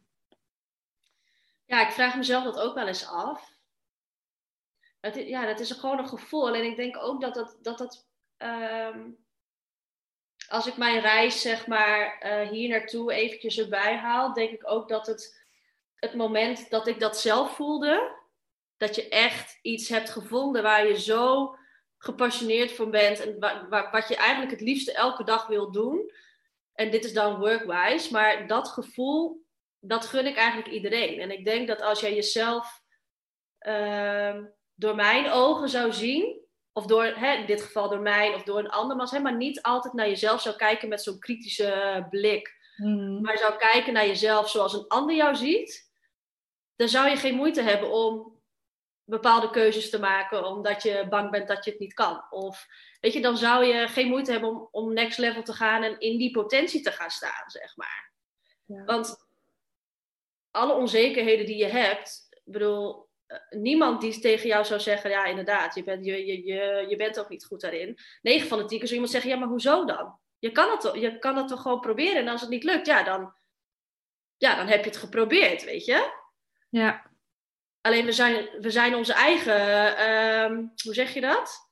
Ja, 1.66 1.88
ik 1.88 1.92
vraag 1.92 2.16
mezelf 2.16 2.44
dat 2.44 2.60
ook 2.60 2.76
wel 2.76 2.88
eens 2.88 3.08
af. 3.08 3.58
Het, 5.00 5.16
ja, 5.16 5.46
dat 5.46 5.60
is 5.60 5.72
gewoon 5.72 5.98
een 5.98 6.08
gevoel. 6.08 6.56
En 6.56 6.64
ik 6.64 6.76
denk 6.76 6.98
ook 6.98 7.22
dat 7.22 7.34
dat. 7.34 7.58
dat, 7.62 7.78
dat 7.78 8.08
um, 8.38 9.18
als 10.50 10.68
ik 10.68 10.78
mijn 10.78 11.00
reis, 11.00 11.42
zeg 11.42 11.68
maar, 11.68 12.22
uh, 12.26 12.50
hier 12.50 12.70
naartoe 12.70 13.14
eventjes 13.14 13.60
erbij 13.60 13.96
haal, 13.96 14.34
denk 14.34 14.52
ik 14.52 14.72
ook 14.72 14.90
dat 14.90 15.08
het, 15.08 15.44
het 15.96 16.14
moment 16.14 16.70
dat 16.70 16.88
ik 16.88 17.00
dat 17.00 17.20
zelf 17.20 17.56
voelde, 17.56 18.18
dat 18.78 18.96
je 18.96 19.10
echt 19.10 19.60
iets 19.62 19.90
hebt 19.90 20.10
gevonden 20.10 20.64
waar 20.64 20.88
je 20.88 21.00
zo 21.00 21.56
gepassioneerd 21.98 22.72
voor 22.72 22.90
bent 22.90 23.20
en 23.20 23.40
wat 23.92 24.08
je 24.08 24.16
eigenlijk 24.16 24.52
het 24.52 24.62
liefste 24.62 24.94
elke 24.94 25.24
dag 25.24 25.48
wil 25.48 25.72
doen. 25.72 26.12
En 26.74 26.92
dit 26.92 27.06
is 27.06 27.14
dan 27.14 27.40
workwise, 27.40 28.12
maar 28.12 28.48
dat 28.48 28.68
gevoel, 28.68 29.46
dat 29.80 30.06
gun 30.06 30.26
ik 30.26 30.36
eigenlijk 30.36 30.74
iedereen. 30.74 31.20
En 31.20 31.32
ik 31.32 31.46
denk 31.46 31.68
dat 31.68 31.82
als 31.82 32.00
jij 32.00 32.16
jezelf 32.16 32.82
uh, 33.68 34.38
door 34.76 34.96
mijn 34.96 35.30
ogen 35.30 35.70
zou 35.70 35.94
zien, 35.94 36.48
of 36.74 36.86
door, 36.86 37.04
hè, 37.04 37.34
in 37.34 37.46
dit 37.46 37.62
geval 37.62 37.90
door 37.90 38.00
mij 38.00 38.34
of 38.34 38.44
door 38.44 38.60
een 38.60 38.70
ander, 38.70 38.96
maar, 38.96 39.10
hè, 39.10 39.20
maar 39.20 39.36
niet 39.36 39.62
altijd 39.62 39.94
naar 39.94 40.08
jezelf 40.08 40.42
zou 40.42 40.56
kijken 40.56 40.90
met 40.90 41.02
zo'n 41.02 41.20
kritische 41.20 42.06
blik. 42.10 42.58
Mm. 42.76 43.22
Maar 43.22 43.38
zou 43.38 43.58
kijken 43.58 43.94
naar 43.94 44.08
jezelf 44.08 44.50
zoals 44.50 44.74
een 44.74 44.88
ander 44.88 45.16
jou 45.16 45.36
ziet, 45.36 45.92
dan 46.76 46.90
zou 46.90 47.10
je 47.10 47.16
geen 47.16 47.36
moeite 47.36 47.62
hebben 47.62 47.92
om 47.92 48.40
bepaalde 49.04 49.50
keuzes 49.50 49.90
te 49.90 50.00
maken 50.00 50.46
omdat 50.46 50.84
je 50.84 51.08
bang 51.10 51.32
bent 51.32 51.48
dat 51.48 51.66
je 51.66 51.72
het 51.72 51.80
niet 51.80 51.94
kan. 51.94 52.26
Of 52.30 52.68
weet 53.02 53.14
je, 53.14 53.22
dan 53.22 53.38
zou 53.38 53.66
je 53.66 53.88
geen 53.88 54.08
moeite 54.08 54.32
hebben 54.32 54.50
om, 54.50 54.68
om 54.72 54.94
next 54.94 55.18
level 55.18 55.44
te 55.44 55.54
gaan 55.54 55.84
en 55.84 56.00
in 56.00 56.18
die 56.18 56.32
potentie 56.32 56.82
te 56.82 56.92
gaan 56.92 57.10
staan, 57.10 57.50
zeg 57.50 57.78
maar. 57.78 58.12
Ja. 58.66 58.84
Want 58.84 59.28
alle 60.52 60.74
onzekerheden 60.74 61.46
die 61.46 61.58
je 61.58 61.66
hebt, 61.66 62.42
bedoel, 62.44 63.09
niemand 63.50 64.02
die 64.02 64.20
tegen 64.20 64.48
jou 64.48 64.66
zou 64.66 64.80
zeggen, 64.80 65.10
ja 65.10 65.26
inderdaad, 65.26 65.76
je 65.76 65.84
bent, 65.84 66.06
je, 66.06 66.26
je, 66.26 66.46
je, 66.46 66.86
je 66.90 66.96
bent 66.96 67.20
ook 67.20 67.30
niet 67.30 67.46
goed 67.46 67.62
daarin. 67.62 67.98
9 68.22 68.48
van 68.48 68.58
de 68.58 68.66
10 68.66 68.78
keer 68.78 68.88
zou 68.88 68.94
iemand 68.94 69.12
zeggen, 69.12 69.32
ja 69.32 69.38
maar 69.38 69.48
hoezo 69.48 69.86
dan? 69.86 70.20
Je 70.40 70.52
kan, 70.52 70.72
het, 70.72 71.02
je 71.02 71.20
kan 71.20 71.38
het 71.38 71.48
toch 71.48 71.62
gewoon 71.62 71.80
proberen 71.80 72.22
en 72.22 72.28
als 72.28 72.42
het 72.42 72.50
niet 72.50 72.64
lukt, 72.64 72.86
ja 72.86 73.04
dan, 73.04 73.34
ja, 74.38 74.56
dan 74.56 74.68
heb 74.68 74.80
je 74.80 74.90
het 74.90 75.00
geprobeerd, 75.00 75.64
weet 75.64 75.86
je? 75.86 76.14
Ja. 76.70 77.08
Alleen 77.82 78.06
we 78.06 78.12
zijn, 78.12 78.50
we 78.60 78.70
zijn 78.70 78.96
onze 78.96 79.14
eigen, 79.14 79.60
uh, 80.52 80.68
hoe 80.84 80.94
zeg 80.94 81.14
je 81.14 81.22
dat? 81.22 81.70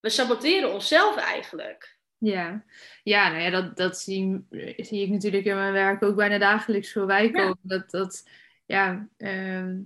We 0.00 0.08
saboteren 0.08 0.72
onszelf 0.72 1.16
eigenlijk. 1.16 1.98
Ja, 2.18 2.64
ja, 3.02 3.28
nou 3.28 3.42
ja, 3.42 3.50
dat, 3.50 3.76
dat 3.76 3.98
zie, 3.98 4.46
zie 4.76 5.02
ik 5.02 5.08
natuurlijk 5.08 5.44
in 5.44 5.54
mijn 5.54 5.72
werk 5.72 6.02
ook 6.02 6.16
bijna 6.16 6.38
dagelijks 6.38 6.92
voorbij 6.92 7.30
komen. 7.30 7.58
Dat, 7.62 7.90
dat, 7.90 8.28
ja, 8.66 9.08
ehm, 9.16 9.78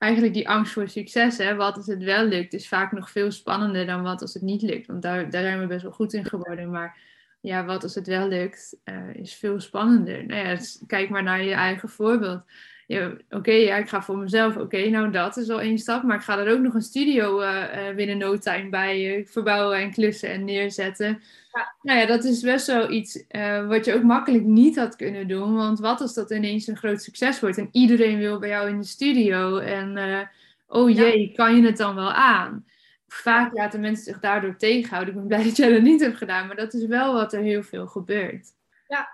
eigenlijk 0.00 0.34
die 0.34 0.48
angst 0.48 0.72
voor 0.72 0.88
succes, 0.88 1.38
hè, 1.38 1.54
wat 1.54 1.76
als 1.76 1.86
het 1.86 2.02
wel 2.02 2.24
lukt, 2.24 2.52
is 2.52 2.68
vaak 2.68 2.92
nog 2.92 3.10
veel 3.10 3.30
spannender 3.30 3.86
dan 3.86 4.02
wat 4.02 4.22
als 4.22 4.34
het 4.34 4.42
niet 4.42 4.62
lukt. 4.62 4.86
Want 4.86 5.02
daar, 5.02 5.30
daar 5.30 5.42
zijn 5.42 5.60
we 5.60 5.66
best 5.66 5.82
wel 5.82 5.92
goed 5.92 6.12
in 6.12 6.24
geworden. 6.24 6.70
Maar 6.70 6.98
ja, 7.40 7.64
wat 7.64 7.82
als 7.82 7.94
het 7.94 8.06
wel 8.06 8.28
lukt, 8.28 8.76
uh, 8.84 9.14
is 9.14 9.34
veel 9.34 9.60
spannender. 9.60 10.26
Nou 10.26 10.46
ja, 10.46 10.54
dus 10.54 10.82
kijk 10.86 11.10
maar 11.10 11.22
naar 11.22 11.44
je 11.44 11.54
eigen 11.54 11.88
voorbeeld 11.88 12.42
ja, 12.90 13.12
oké, 13.30 13.52
ja, 13.52 13.76
ik 13.76 13.88
ga 13.88 14.02
voor 14.02 14.18
mezelf. 14.18 14.56
Oké, 14.56 14.88
nou 14.88 15.10
dat 15.10 15.36
is 15.36 15.50
al 15.50 15.60
één 15.60 15.78
stap. 15.78 16.02
Maar 16.02 16.16
ik 16.16 16.22
ga 16.22 16.38
er 16.38 16.52
ook 16.52 16.60
nog 16.60 16.74
een 16.74 16.82
studio 16.82 17.42
uh, 17.42 17.94
binnen 17.96 18.18
no 18.18 18.38
time 18.38 18.68
bij 18.68 19.18
uh, 19.18 19.26
verbouwen 19.26 19.78
en 19.78 19.92
klussen 19.92 20.28
en 20.28 20.44
neerzetten. 20.44 21.22
Ja. 21.52 21.74
Nou 21.82 21.98
ja, 21.98 22.06
dat 22.06 22.24
is 22.24 22.40
best 22.40 22.66
wel 22.66 22.90
iets 22.90 23.24
wat 23.68 23.84
je 23.84 23.94
ook 23.94 24.02
makkelijk 24.02 24.44
niet 24.44 24.76
had 24.76 24.96
kunnen 24.96 25.28
doen. 25.28 25.54
Want 25.54 25.78
wat 25.78 26.00
als 26.00 26.14
dat 26.14 26.30
ineens 26.30 26.66
een 26.66 26.76
groot 26.76 27.02
succes 27.02 27.40
wordt 27.40 27.58
en 27.58 27.68
iedereen 27.72 28.18
wil 28.18 28.38
bij 28.38 28.48
jou 28.48 28.68
in 28.68 28.80
de 28.80 28.86
studio? 28.86 29.58
En 29.58 30.28
oh 30.66 30.90
jee, 30.90 31.32
kan 31.34 31.56
je 31.56 31.62
het 31.62 31.76
dan 31.76 31.94
wel 31.94 32.12
aan? 32.12 32.66
Vaak 33.06 33.52
laten 33.52 33.80
mensen 33.80 34.04
zich 34.04 34.20
daardoor 34.20 34.56
tegenhouden. 34.56 35.14
Ik 35.14 35.20
ben 35.20 35.28
blij 35.28 35.44
dat 35.48 35.56
jij 35.56 35.72
dat 35.72 35.82
niet 35.82 36.00
hebt 36.00 36.16
gedaan, 36.16 36.46
maar 36.46 36.56
dat 36.56 36.74
is 36.74 36.86
wel 36.86 37.12
wat 37.12 37.32
er 37.32 37.42
heel 37.42 37.62
veel 37.62 37.86
gebeurt. 37.86 38.46
Ja, 38.88 39.08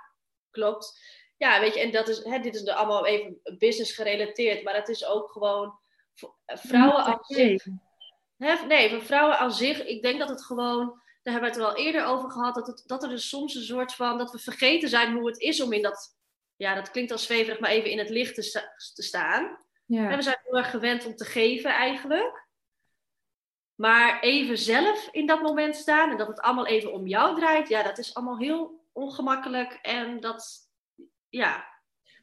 klopt 0.51 0.99
ja, 1.37 1.61
weet 1.61 1.75
je, 1.75 1.81
en 1.81 1.91
dat 1.91 2.09
is, 2.09 2.25
hè, 2.25 2.39
dit 2.39 2.55
is 2.55 2.67
allemaal 2.67 3.07
even 3.07 3.41
business 3.59 3.95
gerelateerd, 3.95 4.63
maar 4.63 4.75
het 4.75 4.89
is 4.89 5.07
ook 5.07 5.31
gewoon 5.31 5.79
vrouwen 6.47 7.05
als 7.05 7.27
zich. 7.27 7.67
Hè, 8.37 8.67
nee, 8.67 8.91
voor 8.91 9.03
vrouwen 9.03 9.39
als 9.39 9.57
zich, 9.57 9.85
ik 9.85 10.03
denk 10.03 10.19
dat 10.19 10.29
het 10.29 10.45
gewoon, 10.45 10.87
daar 11.23 11.33
hebben 11.33 11.41
we 11.41 11.47
het 11.47 11.57
er 11.57 11.75
wel 11.75 11.85
eerder 11.85 12.05
over 12.05 12.31
gehad, 12.31 12.55
dat, 12.55 12.67
het, 12.67 12.83
dat 12.87 13.03
er 13.03 13.09
dus 13.09 13.29
soms 13.29 13.55
een 13.55 13.63
soort 13.63 13.95
van, 13.95 14.19
dat 14.19 14.31
we 14.31 14.39
vergeten 14.39 14.89
zijn 14.89 15.15
hoe 15.15 15.27
het 15.27 15.41
is 15.41 15.61
om 15.61 15.73
in 15.73 15.83
dat, 15.83 16.17
ja, 16.57 16.75
dat 16.75 16.91
klinkt 16.91 17.13
als 17.13 17.25
zweverig, 17.25 17.59
maar 17.61 17.71
even 17.71 17.91
in 17.91 17.99
het 17.99 18.11
licht 18.11 18.35
te, 18.35 18.71
te 18.95 19.03
staan. 19.03 19.65
Ja. 19.87 20.11
En 20.11 20.17
we 20.17 20.23
zijn 20.23 20.41
heel 20.43 20.57
erg 20.57 20.71
gewend 20.71 21.07
om 21.07 21.17
te 21.17 21.25
geven 21.25 21.71
eigenlijk. 21.71 22.45
Maar 23.75 24.21
even 24.21 24.59
zelf 24.59 25.09
in 25.11 25.27
dat 25.27 25.43
moment 25.43 25.77
staan 25.77 26.11
en 26.11 26.17
dat 26.17 26.29
het 26.29 26.41
allemaal 26.41 26.67
even 26.67 26.93
om 26.93 27.07
jou 27.07 27.37
draait, 27.37 27.69
ja, 27.69 27.83
dat 27.83 27.99
is 27.99 28.15
allemaal 28.15 28.39
heel 28.39 28.85
ongemakkelijk 28.93 29.73
en 29.73 30.21
dat, 30.21 30.66
ja. 31.29 31.75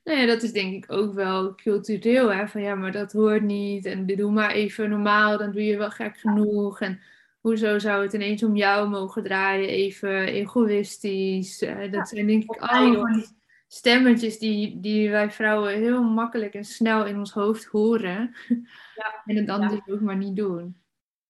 Nou 0.03 0.19
ja, 0.19 0.25
dat 0.25 0.43
is 0.43 0.51
denk 0.51 0.83
ik 0.83 0.91
ook 0.91 1.13
wel 1.13 1.55
cultureel. 1.55 2.33
Hè? 2.33 2.47
Van 2.47 2.61
ja, 2.61 2.75
maar 2.75 2.91
dat 2.91 3.11
hoort 3.11 3.41
niet. 3.41 3.85
En 3.85 4.05
doe 4.05 4.31
maar 4.31 4.51
even 4.51 4.89
normaal, 4.89 5.37
dan 5.37 5.51
doe 5.51 5.65
je 5.65 5.77
wel 5.77 5.91
gek 5.91 6.17
genoeg. 6.17 6.81
En 6.81 7.01
hoezo 7.39 7.79
zou 7.79 8.03
het 8.03 8.13
ineens 8.13 8.43
om 8.43 8.55
jou 8.55 8.89
mogen 8.89 9.23
draaien? 9.23 9.69
Even 9.69 10.27
egoïstisch. 10.27 11.59
dat 11.91 12.09
zijn 12.09 12.27
denk 12.27 12.43
ik 12.43 12.57
allemaal 12.57 13.23
stemmetjes 13.67 14.39
die, 14.39 14.79
die 14.79 15.09
wij 15.09 15.31
vrouwen 15.31 15.73
heel 15.73 16.03
makkelijk 16.03 16.53
en 16.53 16.65
snel 16.65 17.05
in 17.05 17.17
ons 17.17 17.31
hoofd 17.31 17.65
horen. 17.65 18.35
Ja. 18.95 19.21
en 19.25 19.35
het 19.35 19.47
dan 19.47 19.61
ja. 19.61 19.67
dus 19.67 19.79
ook 19.87 19.99
maar 19.99 20.15
niet 20.17 20.35
doen. 20.35 20.81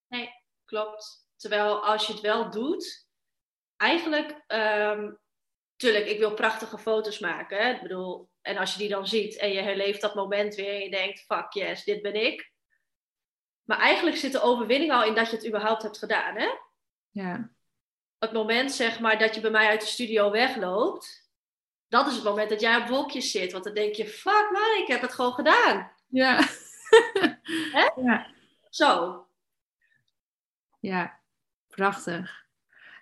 Nee, 0.08 0.30
klopt. 0.66 1.30
Terwijl 1.38 1.86
als 1.86 2.08
je 2.08 2.14
het 2.14 2.22
wel 2.22 2.50
doet, 2.50 3.08
eigenlijk 3.78 4.44
ehm, 4.48 5.12
tuurlijk, 5.76 6.06
ik 6.06 6.20
wil 6.20 6.34
prachtige 6.34 6.78
foto's 6.78 7.20
maken. 7.20 7.58
Hè? 7.58 7.74
Ik 7.74 7.82
bedoel, 7.82 8.30
en 8.42 8.58
als 8.58 8.74
je 8.74 8.80
die 8.80 8.90
dan 8.90 9.08
ziet 9.08 9.38
en 9.38 9.52
je 9.52 9.62
herleeft 9.62 10.02
dat 10.02 10.16
moment 10.16 10.56
weer 10.56 10.74
en 10.74 10.80
je 10.80 10.90
denkt, 10.90 11.20
fuck 11.20 11.54
yes, 11.54 11.84
dit 11.84 12.02
ben 12.02 12.26
ik. 12.26 12.52
Maar 13.64 13.80
eigenlijk 13.80 14.18
zit 14.18 14.32
de 14.32 14.42
overwinning 14.42 14.92
al 14.92 15.04
in 15.04 15.16
dat 15.16 15.30
je 15.30 15.36
het 15.36 15.48
überhaupt 15.48 15.84
hebt 15.84 15.98
gedaan, 15.98 16.36
hè? 16.36 16.50
Ja. 17.10 17.52
Het 18.20 18.32
moment, 18.32 18.72
zeg 18.72 19.00
maar, 19.00 19.20
dat 19.20 19.36
je 19.36 19.42
bij 19.42 19.52
mij 19.52 19.68
uit 19.68 19.82
de 19.82 19.88
studio 19.88 20.32
wegloopt, 20.32 21.32
dat 21.88 22.08
is 22.08 22.16
het 22.16 22.24
moment 22.24 22.50
dat 22.50 22.62
jij 22.62 22.78
op 22.78 22.88
wolkjes 22.88 23.32
zit. 23.32 23.52
Want 23.52 23.64
dan 23.64 23.74
denk 23.74 23.96
je, 23.96 24.08
fuck 24.08 24.50
man, 24.52 24.82
ik 24.82 24.88
heb 24.88 25.02
het 25.02 25.14
gewoon 25.14 25.34
gedaan. 25.34 25.92
Ja. 26.08 26.36
Hè? 27.76 28.02
Ja. 28.02 28.34
Zo. 28.70 29.26
Ja, 30.80 31.20
prachtig. 31.68 32.43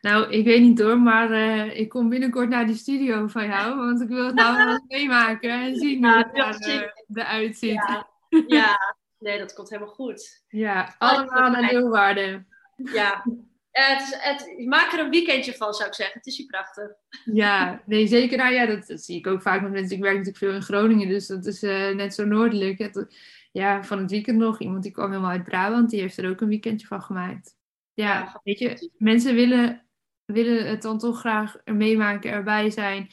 Nou, 0.01 0.31
ik 0.31 0.45
weet 0.45 0.61
niet 0.61 0.77
door, 0.77 0.99
maar 0.99 1.31
uh, 1.31 1.79
ik 1.79 1.89
kom 1.89 2.09
binnenkort 2.09 2.49
naar 2.49 2.65
die 2.65 2.75
studio 2.75 3.27
van 3.27 3.47
jou, 3.47 3.77
want 3.77 4.01
ik 4.01 4.07
wil 4.07 4.25
het 4.25 4.35
nou 4.35 4.57
wel 4.57 4.67
eens 4.67 4.83
meemaken 4.87 5.49
en 5.49 5.75
zien 5.75 6.05
hoe 6.05 6.27
het 6.33 6.67
uh, 6.67 6.81
eruit 7.13 7.57
ziet. 7.57 7.73
Ja. 7.73 8.07
ja. 8.57 8.95
nee, 9.19 9.37
dat 9.37 9.53
komt 9.53 9.69
helemaal 9.69 9.93
goed. 9.93 10.43
Ja, 10.47 10.95
allemaal 10.97 11.51
naar 11.51 11.71
Leeuwarden. 11.71 12.47
Ja, 12.75 13.23
het 13.71 14.01
is, 14.01 14.17
het, 14.19 14.67
maak 14.67 14.91
er 14.91 14.99
een 14.99 15.09
weekendje 15.09 15.53
van, 15.53 15.73
zou 15.73 15.89
ik 15.89 15.95
zeggen. 15.95 16.17
Het 16.17 16.27
is 16.27 16.37
hier 16.37 16.45
prachtig. 16.45 16.91
Ja, 17.25 17.81
nee, 17.85 18.07
zeker. 18.07 18.37
Nou 18.37 18.53
ja, 18.53 18.65
dat, 18.65 18.87
dat 18.87 19.01
zie 19.01 19.17
ik 19.17 19.27
ook 19.27 19.41
vaak 19.41 19.61
met 19.61 19.71
mensen. 19.71 19.95
Ik 19.95 20.03
werk 20.03 20.17
natuurlijk 20.17 20.43
veel 20.43 20.53
in 20.53 20.61
Groningen, 20.61 21.07
dus 21.07 21.27
dat 21.27 21.45
is 21.45 21.63
uh, 21.63 21.89
net 21.89 22.13
zo 22.13 22.25
noordelijk. 22.25 22.77
Het, 22.77 23.15
ja, 23.51 23.83
van 23.83 23.97
het 23.97 24.11
weekend 24.11 24.37
nog. 24.37 24.59
Iemand 24.59 24.83
die 24.83 24.91
kwam 24.91 25.09
helemaal 25.09 25.31
uit 25.31 25.43
Brabant, 25.43 25.89
die 25.89 25.99
heeft 25.99 26.17
er 26.17 26.29
ook 26.29 26.41
een 26.41 26.47
weekendje 26.47 26.87
van 26.87 27.01
gemaakt. 27.01 27.55
Ja, 27.93 28.13
ja 28.13 28.39
weet 28.43 28.59
je, 28.59 28.91
mensen 28.97 29.35
willen 29.35 29.85
willen 30.25 30.69
het 30.69 30.81
dan 30.81 30.97
toch 30.97 31.19
graag 31.19 31.55
meemaken, 31.65 32.31
erbij 32.31 32.69
zijn. 32.69 33.11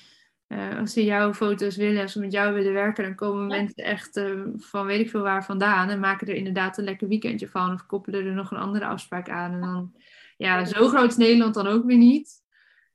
Uh, 0.49 0.79
als 0.79 0.93
ze 0.93 1.05
jouw 1.05 1.35
foto's 1.35 1.77
willen, 1.77 2.03
als 2.03 2.13
ze 2.13 2.21
met 2.21 2.33
jou 2.33 2.55
willen 2.55 2.73
werken, 2.73 3.05
dan 3.05 3.15
komen 3.15 3.47
mensen 3.47 3.85
echt 3.85 4.17
uh, 4.17 4.45
van 4.57 4.87
weet 4.87 5.01
ik 5.01 5.11
veel 5.11 5.23
waar 5.23 5.45
vandaan 5.45 5.89
en 5.89 6.01
maken 6.01 6.27
er 6.27 6.35
inderdaad 6.35 6.79
een 6.79 6.85
lekker 6.85 7.09
weekendje 7.09 7.49
van 7.49 7.73
of 7.73 7.87
koppelen 7.87 8.27
er 8.27 8.33
nog 8.33 8.51
een 8.51 8.59
andere 8.59 8.87
afspraak 8.87 9.29
aan. 9.29 9.53
En 9.53 9.61
dan, 9.61 9.95
ja, 10.37 10.65
zo 10.65 10.89
groot 10.89 11.11
is 11.11 11.17
Nederland 11.17 11.55
dan 11.55 11.67
ook 11.67 11.85
weer 11.85 11.97
niet. 11.97 12.43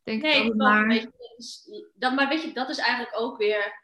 Denk 0.04 0.22
nee, 0.22 0.46
ik 0.46 0.56
maar... 0.56 0.88
Weet 0.88 1.02
je, 1.02 1.92
dat, 1.96 2.14
maar 2.14 2.28
weet 2.28 2.44
je, 2.44 2.54
dat 2.54 2.70
is 2.70 2.78
eigenlijk 2.78 3.20
ook 3.20 3.38
weer, 3.38 3.82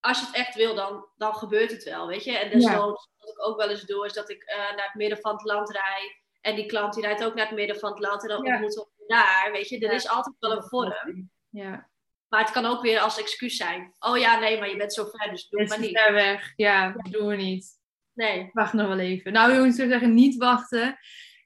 als 0.00 0.20
je 0.20 0.26
het 0.26 0.34
echt 0.34 0.54
wil, 0.54 0.74
dan, 0.74 1.06
dan 1.16 1.34
gebeurt 1.34 1.70
het 1.70 1.84
wel, 1.84 2.06
weet 2.06 2.24
je. 2.24 2.38
En 2.38 2.50
desnoods, 2.50 3.08
ja. 3.10 3.24
wat 3.24 3.28
ik 3.28 3.46
ook 3.46 3.56
wel 3.56 3.70
eens 3.70 3.84
doe, 3.84 4.06
is 4.06 4.12
dat 4.12 4.30
ik 4.30 4.42
uh, 4.42 4.56
naar 4.56 4.86
het 4.86 4.94
midden 4.94 5.18
van 5.18 5.32
het 5.32 5.44
land 5.44 5.70
rijd. 5.70 6.22
En 6.40 6.54
die 6.54 6.66
klant 6.66 6.94
die 6.94 7.02
rijdt 7.02 7.24
ook 7.24 7.34
naar 7.34 7.46
het 7.46 7.56
midden 7.56 7.78
van 7.78 7.90
het 7.90 8.00
land 8.00 8.22
en 8.22 8.28
dan 8.28 8.44
ja. 8.44 8.52
ontmoeten 8.52 8.86
daar, 9.06 9.48
weet 9.52 9.68
je. 9.68 9.78
Er 9.78 9.92
is 9.92 10.08
altijd 10.08 10.36
wel 10.38 10.56
een 10.56 10.62
vorm. 10.62 11.30
Ja. 11.48 11.88
Maar 12.28 12.40
het 12.40 12.50
kan 12.50 12.64
ook 12.64 12.82
weer 12.82 13.00
als 13.00 13.18
excuus 13.18 13.56
zijn. 13.56 13.94
Oh 13.98 14.18
ja, 14.18 14.38
nee, 14.38 14.58
maar 14.58 14.68
je 14.68 14.76
bent 14.76 14.94
zo 14.94 15.04
ver, 15.04 15.30
dus 15.30 15.48
doe 15.48 15.60
het 15.60 15.68
maar 15.68 15.80
niet. 15.80 15.98
ver 15.98 16.12
weg. 16.12 16.52
Ja, 16.56 16.84
ja, 16.84 17.10
doen 17.10 17.26
we 17.26 17.36
niet. 17.36 17.66
Nee. 18.12 18.50
Wacht 18.52 18.72
nog 18.72 18.88
wel 18.88 18.98
even. 18.98 19.32
Nou 19.32 19.54
jongens, 19.54 19.78
ik 19.78 19.88
zeggen, 19.88 20.14
niet 20.14 20.36
wachten. 20.36 20.98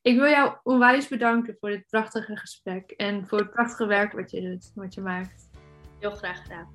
Ik 0.02 0.16
wil 0.16 0.28
jou 0.28 0.56
onwijs 0.62 1.08
bedanken 1.08 1.56
voor 1.60 1.68
dit 1.70 1.86
prachtige 1.86 2.36
gesprek. 2.36 2.90
En 2.90 3.26
voor 3.26 3.38
het 3.38 3.50
prachtige 3.50 3.86
werk 3.86 4.12
wat 4.12 4.30
je 4.30 4.40
doet, 4.40 4.70
wat 4.74 4.94
je 4.94 5.00
maakt. 5.00 5.50
Heel 6.00 6.10
graag 6.10 6.42
gedaan. 6.42 6.72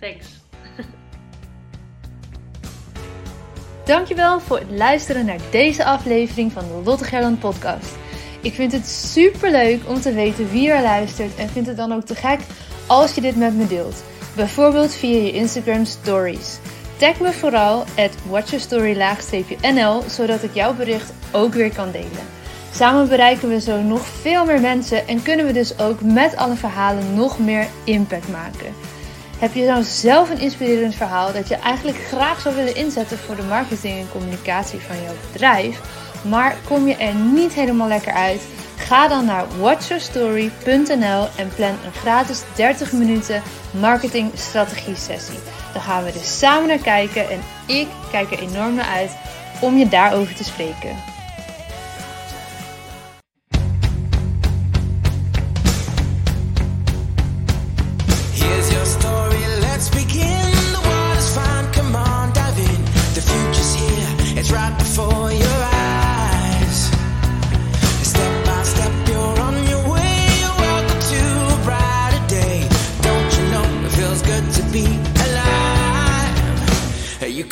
Thanks. 0.00 0.40
Dankjewel 3.84 4.40
voor 4.40 4.58
het 4.58 4.70
luisteren 4.70 5.26
naar 5.26 5.40
deze 5.50 5.84
aflevering 5.84 6.52
van 6.52 6.68
de 6.68 6.82
Lotte 6.84 7.04
Gerland 7.04 7.38
podcast. 7.38 7.96
Ik 8.42 8.54
vind 8.54 8.72
het 8.72 8.86
super 8.86 9.50
leuk 9.50 9.80
om 9.86 10.00
te 10.00 10.12
weten 10.12 10.50
wie 10.50 10.70
er 10.70 10.82
luistert 10.82 11.34
en 11.36 11.48
vind 11.48 11.66
het 11.66 11.76
dan 11.76 11.92
ook 11.92 12.04
te 12.04 12.14
gek 12.14 12.40
als 12.86 13.14
je 13.14 13.20
dit 13.20 13.36
met 13.36 13.54
me 13.54 13.66
deelt. 13.66 14.02
Bijvoorbeeld 14.36 14.94
via 14.94 15.16
je 15.18 15.32
Instagram 15.32 15.84
stories. 15.84 16.58
Tag 16.96 17.20
me 17.20 17.32
vooral 17.32 17.84
at 17.96 18.10
watchyourstory-nl 18.28 20.02
zodat 20.08 20.42
ik 20.42 20.54
jouw 20.54 20.74
bericht 20.74 21.12
ook 21.32 21.54
weer 21.54 21.72
kan 21.74 21.90
delen. 21.90 22.26
Samen 22.74 23.08
bereiken 23.08 23.48
we 23.48 23.60
zo 23.60 23.80
nog 23.82 24.06
veel 24.06 24.44
meer 24.44 24.60
mensen 24.60 25.08
en 25.08 25.22
kunnen 25.22 25.46
we 25.46 25.52
dus 25.52 25.78
ook 25.78 26.00
met 26.00 26.36
alle 26.36 26.54
verhalen 26.54 27.14
nog 27.14 27.38
meer 27.38 27.66
impact 27.84 28.28
maken. 28.28 28.74
Heb 29.38 29.54
je 29.54 29.64
nou 29.64 29.82
zelf 29.82 30.30
een 30.30 30.40
inspirerend 30.40 30.94
verhaal 30.94 31.32
dat 31.32 31.48
je 31.48 31.54
eigenlijk 31.54 31.98
graag 31.98 32.40
zou 32.40 32.54
willen 32.54 32.76
inzetten 32.76 33.18
voor 33.18 33.36
de 33.36 33.42
marketing 33.42 33.98
en 33.98 34.10
communicatie 34.12 34.78
van 34.78 35.02
jouw 35.02 35.14
bedrijf? 35.32 35.80
Maar 36.22 36.56
kom 36.68 36.86
je 36.88 36.96
er 36.96 37.14
niet 37.14 37.52
helemaal 37.52 37.88
lekker 37.88 38.12
uit? 38.12 38.42
Ga 38.76 39.08
dan 39.08 39.24
naar 39.24 39.44
watchyourstory.nl 39.58 41.28
en 41.36 41.48
plan 41.56 41.76
een 41.84 41.92
gratis 41.92 42.42
30 42.54 42.92
minuten 42.92 43.42
marketing 43.70 44.30
strategie 44.34 44.96
sessie. 44.96 45.38
Dan 45.72 45.82
gaan 45.82 46.04
we 46.04 46.10
er 46.10 46.24
samen 46.24 46.68
naar 46.68 46.78
kijken 46.78 47.30
en 47.30 47.40
ik 47.66 47.88
kijk 48.10 48.32
er 48.32 48.38
enorm 48.38 48.74
naar 48.74 48.88
uit 48.88 49.10
om 49.60 49.76
je 49.76 49.88
daarover 49.88 50.34
te 50.34 50.44
spreken. 50.44 51.11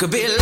Could 0.01 0.09
be 0.09 0.40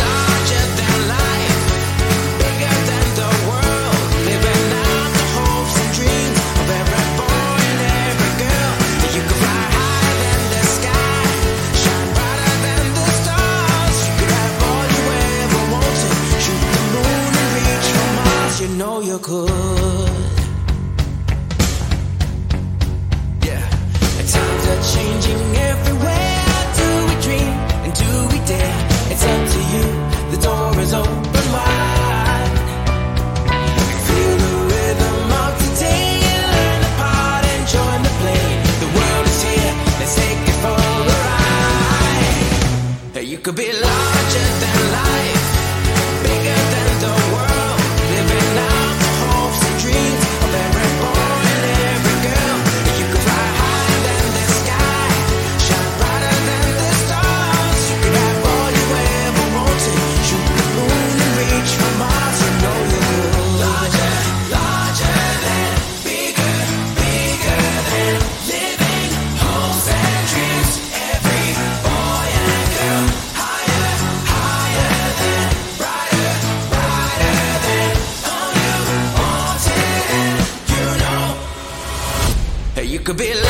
could 83.10 83.18
be. 83.18 83.34
Like 83.34 83.49